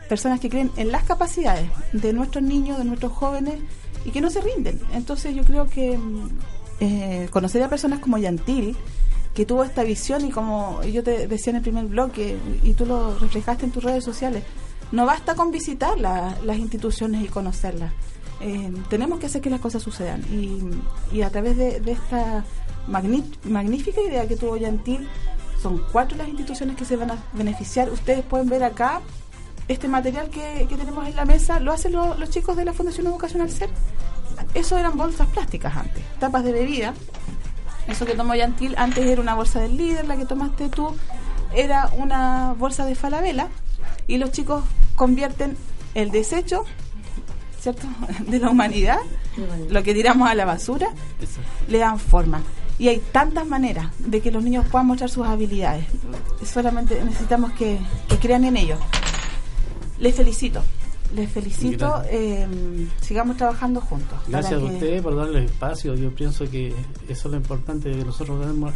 [0.07, 3.55] personas que creen en las capacidades de nuestros niños, de nuestros jóvenes
[4.05, 4.79] y que no se rinden.
[4.93, 6.29] Entonces yo creo que mm,
[6.81, 8.75] eh, conocer a personas como Yantil,
[9.33, 12.85] que tuvo esta visión y como yo te decía en el primer bloque y tú
[12.85, 14.43] lo reflejaste en tus redes sociales,
[14.91, 17.91] no basta con visitar la- las instituciones y conocerlas.
[18.41, 20.21] Eh, tenemos que hacer que las cosas sucedan
[21.11, 22.45] y, a través de, esta
[22.87, 25.07] magnífica idea que tuvo Yantil,
[25.61, 27.89] son cuatro las instituciones que se van a beneficiar.
[27.89, 29.01] Ustedes pueden ver acá
[29.67, 33.07] este material que, tenemos en la mesa, lo hacen lo- los chicos de la Fundación
[33.07, 33.69] Educacional SER.
[34.53, 36.93] Eso eran bolsas plásticas antes, tapas de bebida.
[37.87, 40.95] Eso que tomó Yantil antes era una bolsa del líder, la que tomaste tú
[41.53, 43.49] era una bolsa de falabella
[44.09, 44.63] y los chicos
[44.95, 45.55] convierten
[45.93, 46.65] el desecho,
[47.61, 47.87] ¿cierto?,
[48.27, 48.97] de la humanidad,
[49.69, 50.89] lo que tiramos a la basura,
[51.69, 52.41] le dan forma.
[52.79, 55.85] Y hay tantas maneras de que los niños puedan mostrar sus habilidades.
[56.43, 58.79] Solamente necesitamos que, que crean en ellos.
[59.99, 60.63] Les felicito.
[61.15, 62.03] Les felicito.
[62.09, 62.47] Eh,
[63.01, 64.19] sigamos trabajando juntos.
[64.27, 65.95] Gracias a ustedes por darle espacio.
[65.95, 66.67] Yo pienso que
[67.07, 68.73] eso es lo importante de nosotros darnos-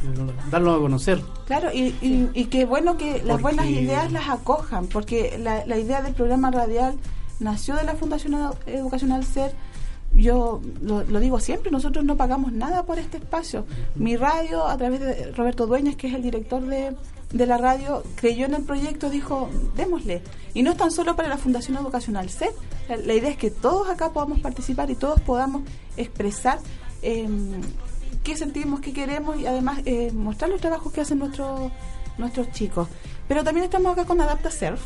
[0.50, 1.22] darlo a conocer.
[1.46, 5.66] Claro, y, y, y qué bueno que las Porque- buenas ideas las acojan, porque la,
[5.68, 6.96] la idea del programa radial
[7.40, 9.54] nació de la Fundación Edu- Educacional SER.
[10.16, 13.66] Yo lo, lo digo siempre, nosotros no pagamos nada por este espacio.
[13.96, 16.96] Mi radio, a través de Roberto Dueñas, que es el director de,
[17.34, 20.22] de la radio, creyó en el proyecto, dijo, démosle.
[20.54, 22.54] Y no es tan solo para la Fundación Educacional SER,
[22.88, 25.64] la, idea es que todos acá podamos participar y todos podamos
[25.98, 26.60] expresar
[27.02, 27.28] eh,
[28.24, 31.72] qué sentimos, qué queremos y además eh, mostrar los trabajos que hacen nuestros
[32.18, 32.88] nuestros chicos.
[33.28, 34.82] Pero también estamos acá con Adapta Surf.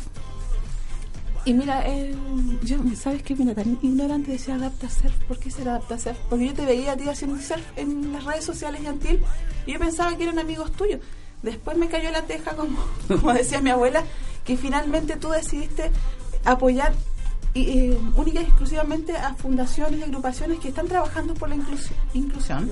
[1.44, 2.14] Y mira, eh,
[2.62, 3.34] yo, ¿sabes qué?
[3.34, 5.14] Mira, tan ignorante decía Adapta Surf.
[5.24, 6.18] ¿Por qué será Adapta Surf?
[6.28, 9.22] Porque yo te veía a ti haciendo surf en las redes sociales Yantil
[9.66, 11.00] y yo pensaba que eran amigos tuyos.
[11.42, 12.78] Después me cayó la teja, como,
[13.08, 14.02] como decía mi abuela,
[14.44, 15.90] que finalmente tú decidiste
[16.44, 16.92] apoyar
[17.54, 21.90] y, eh, única y exclusivamente a fundaciones y agrupaciones que están trabajando por la inclus-
[22.14, 22.70] inclusión.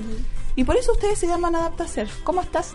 [0.55, 2.23] Y por eso ustedes se llaman Adapta Surf.
[2.25, 2.73] ¿Cómo estás?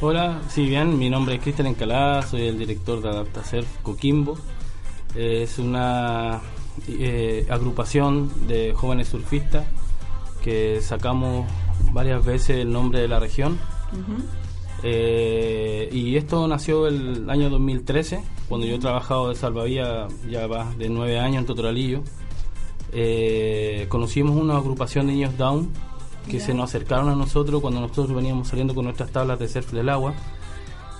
[0.00, 4.38] Hola, sí, bien, mi nombre es Cristian Encalada, soy el director de Adapta Surf Coquimbo.
[5.14, 6.40] Eh, es una
[6.86, 9.64] eh, agrupación de jóvenes surfistas
[10.44, 11.50] que sacamos
[11.92, 13.58] varias veces el nombre de la región.
[14.82, 20.72] Eh, y esto nació el año 2013, cuando yo he trabajado de salvavidas ya va
[20.76, 22.02] de nueve años en Totoralillo.
[22.92, 25.68] Eh, conocimos una agrupación de niños down
[26.28, 29.72] que se nos acercaron a nosotros cuando nosotros veníamos saliendo con nuestras tablas de surf
[29.72, 30.14] del agua.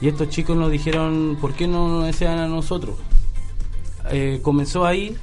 [0.00, 2.96] Y estos chicos nos dijeron, ¿por qué no nos desean a nosotros?
[4.10, 5.16] Eh, comenzó ahí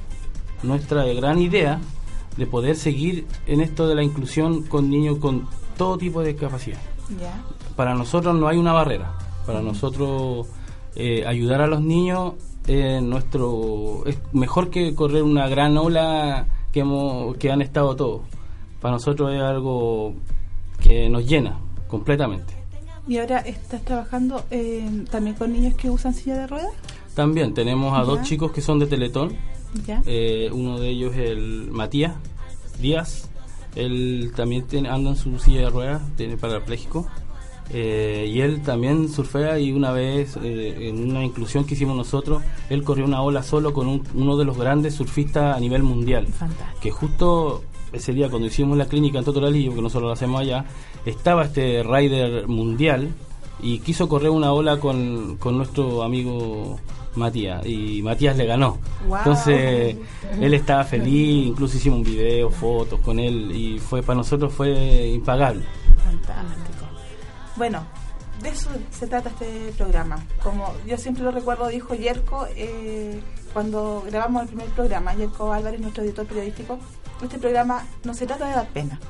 [0.62, 1.80] nuestra gran idea
[2.36, 6.78] de poder seguir en esto de la inclusión con niños con todo tipo de discapacidad.
[7.76, 9.12] Para nosotros no hay una barrera.
[9.46, 10.46] Para nosotros
[10.94, 12.34] eh, ayudar a los niños
[12.66, 18.22] eh, nuestro es mejor que correr una gran ola que hemos que han estado todos.
[18.80, 20.14] Para nosotros es algo
[20.80, 21.58] que nos llena
[21.88, 22.54] completamente.
[23.08, 26.72] Y ahora estás trabajando eh, también con niños que usan silla de ruedas.
[27.14, 28.04] También tenemos a Ya.
[28.04, 29.32] dos chicos que son de Teletón.
[29.86, 30.02] Ya.
[30.06, 32.14] Eh, uno de ellos es el Matías
[32.80, 33.30] Díaz.
[33.76, 37.06] Él también tiene, anda en su silla de ruedas, tiene parapléjico.
[37.72, 42.42] Eh, y él también surfea y una vez eh, en una inclusión que hicimos nosotros,
[42.70, 46.26] él corrió una ola solo con un- uno de los grandes surfistas a nivel mundial.
[46.80, 47.62] Que justo
[47.92, 50.64] ese día cuando hicimos la clínica en Totoralillo, porque nosotros lo hacemos allá,
[51.04, 53.08] estaba este rider mundial
[53.60, 56.78] y quiso correr una ola con, con nuestro amigo
[57.16, 58.78] Matías y Matías le ganó.
[59.08, 59.18] Wow.
[59.18, 59.96] Entonces
[60.40, 65.08] él estaba feliz, incluso hicimos un video, fotos con él y fue para nosotros fue
[65.08, 65.62] impagable.
[66.04, 66.85] Fantástico.
[67.56, 67.86] Bueno,
[68.42, 70.24] de eso se trata este programa.
[70.42, 75.80] Como yo siempre lo recuerdo, dijo Yerko eh, cuando grabamos el primer programa, Yerko Álvarez,
[75.80, 76.78] nuestro editor periodístico,
[77.22, 79.00] este programa no se trata de dar pena.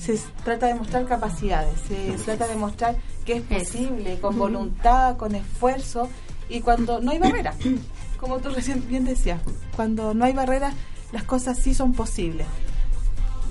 [0.00, 5.34] Se trata de mostrar capacidades, se trata de mostrar que es posible, con voluntad, con
[5.34, 6.10] esfuerzo
[6.48, 7.56] y cuando no hay barreras.
[8.18, 9.40] Como tú recién bien decías,
[9.76, 10.74] cuando no hay barreras,
[11.12, 12.46] las cosas sí son posibles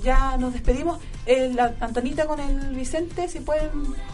[0.04, 1.00] ya nos despedimos.
[1.26, 3.70] Eh, la Antonita con el Vicente, si pueden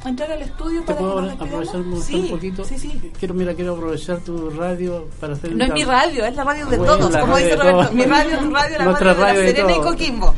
[0.06, 2.64] entrar al estudio ¿Te para que puedo nos aprovechar un, sí, un poquito?
[2.64, 3.12] sí, sí.
[3.18, 6.68] Quiero, mira, quiero aprovechar tu radio para hacer No es mi radio, es la radio
[6.68, 7.80] de Bueno, todos, la como dice Roberto.
[7.80, 7.94] todos.
[7.94, 9.80] Mi radio, tu radio, la Nuestra radio de la de Serena y.
[9.82, 10.36] Coquimbo.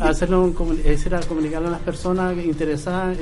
[0.00, 3.16] A- hacerlo un ese era comunicarle a las personas interesadas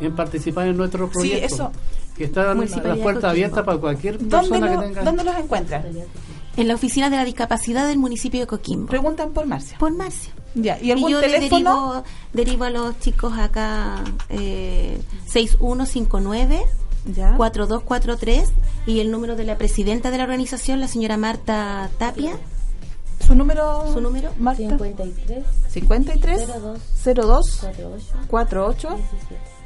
[0.00, 1.54] en, participar en nuestro Sí, proyecto.
[1.54, 1.72] eso.
[2.16, 3.66] Que están Municipalidad las puertas de abiertas Coquimbo.
[3.66, 5.02] para cualquier ¿Dónde, persona lo- que tenga.
[5.04, 5.84] ¿Dónde los encuentran?
[6.56, 8.86] En la oficina de la discapacidad del municipio de Coquimbo.
[8.86, 9.76] Preguntan por Marcia.
[9.78, 10.32] Por Marcia.
[10.54, 11.70] Ya, ¿y algún yo le teléfono?
[11.70, 16.64] derivo, derivo a los chicos acá eh, 6159
[17.14, 17.36] Ya.
[17.36, 18.52] 4243
[18.86, 22.38] y el número de la presidenta de la organización, la señora Marta Tapia.
[23.26, 23.92] ¿Su número?
[23.92, 24.30] ¿Su número?
[24.38, 24.62] Marta.
[24.62, 27.62] 53 53 02 02
[28.28, 28.98] 48 48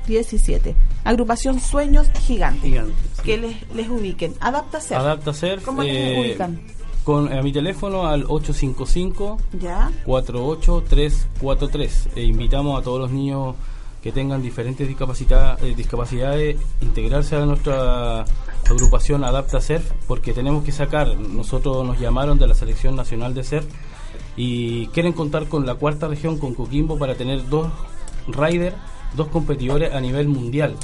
[0.06, 0.76] 17.
[1.04, 2.62] Agrupación Sueños Gigantes.
[2.62, 3.20] Gigantes.
[3.22, 4.34] Que les, les ubiquen.
[4.40, 4.96] Adapta ser.
[4.98, 6.60] Adapta Ser ¿Cómo les eh, ubican?
[7.04, 9.90] Con a mi teléfono al 855 Ya.
[10.04, 12.08] 48343.
[12.16, 13.54] E invitamos a todos los niños
[14.02, 18.24] que tengan diferentes discapacidad, eh, discapacidades integrarse a nuestra
[18.68, 23.44] agrupación Adapta Surf porque tenemos que sacar, nosotros nos llamaron de la Selección Nacional de
[23.44, 23.66] Surf
[24.36, 27.68] y quieren contar con la cuarta región, con Coquimbo, para tener dos
[28.26, 28.76] riders,
[29.14, 30.76] dos competidores a nivel mundial.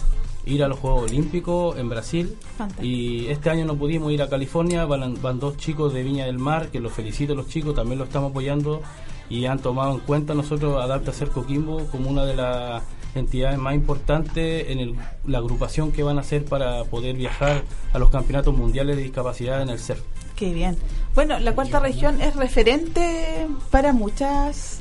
[0.47, 2.87] Ir a los Juegos Olímpicos en Brasil Fantástico.
[2.87, 6.39] y este año no pudimos ir a California, van, van dos chicos de Viña del
[6.39, 8.81] Mar, que los felicito los chicos, también lo estamos apoyando
[9.29, 12.83] y han tomado en cuenta nosotros Adapta Ser Coquimbo como una de las
[13.17, 14.95] entidades más importantes en el-
[15.27, 19.63] la agrupación que van a hacer para poder viajar a los campeonatos mundiales de discapacidad
[19.63, 20.03] en el CERF.
[20.37, 20.77] Qué bien.
[21.15, 24.81] Bueno, la cuarta región es referente para muchas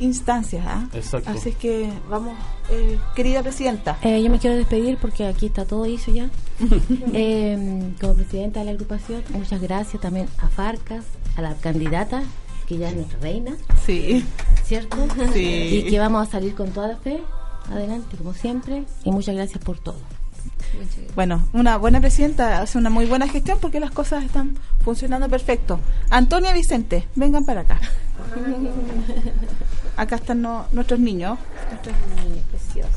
[0.00, 0.64] instancias.
[0.92, 1.30] Exacto.
[1.30, 2.36] Así es que vamos,
[2.70, 3.98] eh, querida presidenta.
[4.02, 6.28] Eh, yo me quiero despedir porque aquí está todo hizo ya.
[7.12, 11.04] Eh, como presidenta de la agrupación, muchas gracias también a Farcas,
[11.36, 12.22] a la candidata,
[12.66, 13.52] que ya es nuestra reina,
[13.86, 14.24] Sí.
[14.64, 14.96] ¿cierto?
[15.32, 15.82] Sí.
[15.86, 17.20] Y que vamos a salir con toda la fe,
[17.70, 19.96] adelante como siempre, y muchas gracias por todo.
[21.14, 25.80] Bueno, una buena presidenta hace una muy buena gestión porque las cosas están funcionando perfecto.
[26.10, 27.80] Antonia Vicente, vengan para acá.
[29.98, 31.38] Acá están no- nuestros niños.
[31.70, 31.94] Nuestros
[32.24, 32.96] niños preciosos.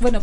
[0.00, 0.20] Bueno,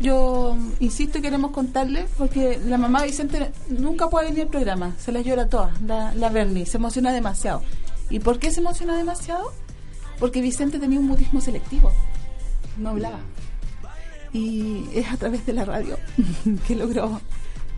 [0.00, 4.94] yo insisto y queremos contarle porque la mamá de Vicente nunca puede venir al programa,
[4.98, 7.62] se las llora todas, la, la Bernie, se emociona demasiado.
[8.10, 9.52] ¿Y por qué se emociona demasiado?
[10.18, 11.92] Porque Vicente tenía un mutismo selectivo,
[12.78, 13.18] no hablaba.
[14.32, 15.96] Y es a través de la radio
[16.66, 17.20] que logró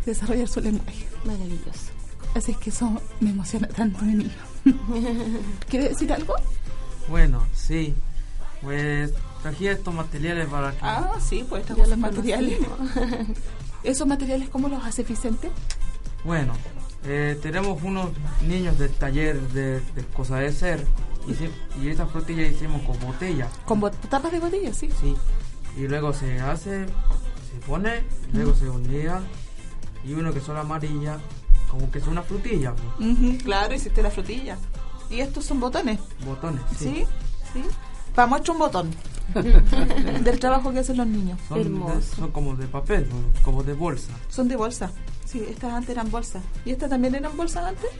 [0.07, 1.07] desarrollar su lenguaje.
[1.25, 1.91] Maravilloso.
[2.35, 4.31] Así es que eso me emociona tanto, mi niño.
[5.69, 6.35] ¿Quiere decir algo?
[7.09, 7.95] Bueno, sí.
[8.63, 10.79] Pues traje estos materiales para que...
[10.83, 12.59] Ah, sí, pues estos Ya cosas lo materiales.
[13.83, 15.51] ¿Esos materiales cómo los hace Vicente?
[16.25, 16.55] Bueno,
[17.05, 18.11] eh, tenemos unos
[18.47, 20.85] niños del taller de, de cosas de ser
[21.29, 23.47] y, y estas frutillas hicimos con botella.
[23.65, 24.89] Con bot- tapas de botella, sí.
[25.01, 25.15] Sí.
[25.77, 28.03] Y luego se hace, se pone,
[28.33, 29.21] luego se hundía
[30.05, 31.19] y uno que son amarillas,
[31.71, 34.57] como que es una frutilla, pues, claro, hiciste la frutilla.
[35.11, 36.01] Y estos son botones.
[36.25, 36.63] botones.
[36.79, 37.05] ¿Sí?
[37.53, 37.63] ¿Sí?
[38.15, 38.91] Para muestra un botón
[40.25, 41.39] del trabajo que hacen los niños.
[41.49, 43.07] Son, de- son como de papel,
[43.45, 44.13] como de bolsa.
[44.29, 44.91] Son de bolsa.
[45.25, 46.43] Sí, estas antes eran bolsas.
[46.65, 47.91] ¿Y estas también eran bolsas antes?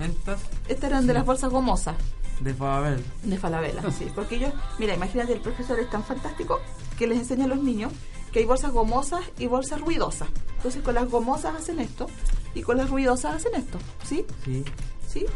[0.00, 1.96] Estas Estas eran de las bolsas gomosas.
[2.40, 3.02] de papel.
[3.24, 4.06] De Falabella, sí.
[4.14, 6.60] Porque ellos, mira, imagínate, el profesor es tan fantástico
[6.96, 7.92] que les enseña a los niños
[8.32, 10.28] que hay bolsas gomosas y bolsas ruidosas.
[10.56, 12.06] Entonces con las gomosas hacen esto
[12.54, 13.78] y con las ruidosas hacen esto.
[14.04, 14.24] ¿Sí?
[14.44, 14.64] Sí,
[15.08, 15.26] ¿Sí?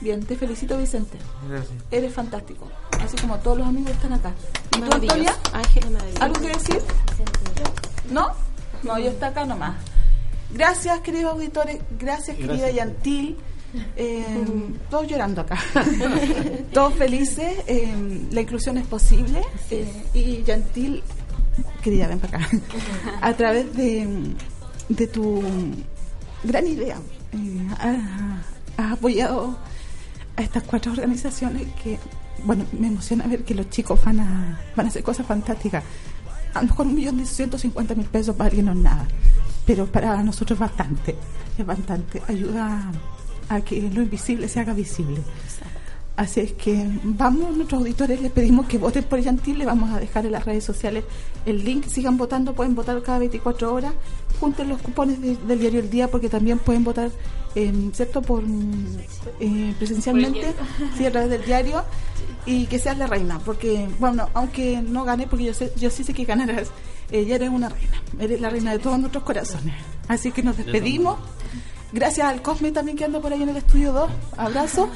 [0.00, 1.16] Bien, te felicito Vicente.
[1.48, 1.72] gracias.
[1.90, 2.68] Eres fantástico.
[3.02, 4.32] Así como todos los amigos que están acá.
[4.76, 4.84] ¿Y tú.
[4.84, 5.34] Antonia?
[5.52, 6.22] Maravilloso.
[6.22, 6.82] ¿Algo que decir?
[8.10, 8.28] ¿No?
[8.82, 9.76] No, ya está acá nomás.
[10.52, 11.78] Gracias, queridos auditores.
[11.98, 12.74] Gracias, querida Gracias.
[12.76, 13.36] Yantil.
[13.96, 14.44] Eh,
[14.90, 15.58] todos llorando acá.
[16.72, 17.54] todos felices.
[17.66, 19.40] eh, la inclusión es posible.
[19.70, 21.02] eh, y Yantil,
[21.82, 22.48] querida, ven para acá.
[23.22, 24.34] A través de,
[24.88, 25.42] de tu
[26.44, 26.96] gran idea,
[27.32, 28.42] eh, ha-
[28.76, 29.56] has apoyado
[30.36, 31.98] a estas cuatro organizaciones que,
[32.44, 35.84] bueno, me emociona ver que los chicos van a, van a hacer cosas fantásticas.
[36.54, 39.06] A lo mejor un millón de cincuenta mil pesos para alguien no es nada.
[39.66, 41.16] pero para nosotros es bastante,
[41.58, 42.22] es bastante.
[42.28, 42.92] Ayuda
[43.48, 45.20] a que lo invisible se haga visible.
[46.16, 49.98] Así es que vamos, nuestros auditores, les pedimos que voten por Yantil, le vamos a
[49.98, 51.02] dejar en las redes sociales
[51.44, 53.94] el link, sigan votando, pueden votar cada 24 horas,
[54.40, 57.10] junten los cupones de- del diario El Día porque también pueden votar,
[57.54, 58.42] eh, ¿cierto?, por
[59.40, 60.54] eh, presencialmente,
[60.96, 61.84] sí, a través del diario
[62.46, 66.04] y que seas la reina, porque, bueno, aunque no gane, porque yo, sé, yo sí
[66.04, 66.68] sé que ganarás,
[67.10, 69.74] ella eres una reina, eres la reina de todos nuestros corazones.
[70.08, 71.18] Así que nos despedimos.
[71.94, 74.10] Gracias al Cosme también que anda por ahí en el estudio 2.
[74.36, 74.88] Abrazo.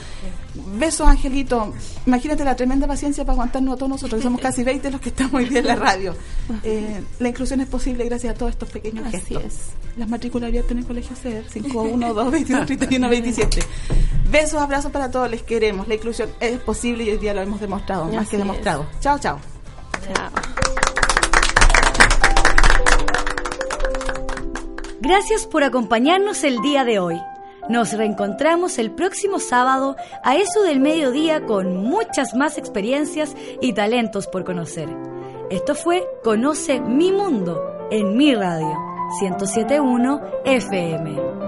[0.77, 1.73] Besos, Angelito.
[2.07, 5.11] Imagínate la tremenda paciencia para aguantarnos a todos nosotros, que somos casi 20 los que
[5.11, 6.17] estamos hoy día en la radio.
[6.65, 9.45] Eh, la inclusión es posible gracias a todos estos pequeños Así gestos.
[9.45, 9.59] es.
[9.97, 13.63] Las matrículas abiertas en el Colegio CER, 51, 22, 31, 27.
[14.31, 15.87] Besos, abrazos para todos, les queremos.
[15.87, 18.41] La inclusión es posible y hoy día lo hemos demostrado, más que es.
[18.43, 18.87] demostrado.
[19.01, 19.39] Chao, chao.
[25.09, 27.19] Gracias por acompañarnos el día de hoy.
[27.71, 34.27] Nos reencontramos el próximo sábado a eso del mediodía con muchas más experiencias y talentos
[34.27, 34.91] por conocer.
[35.49, 38.77] Esto fue Conoce mi mundo en mi radio
[39.23, 41.48] 1071 FM.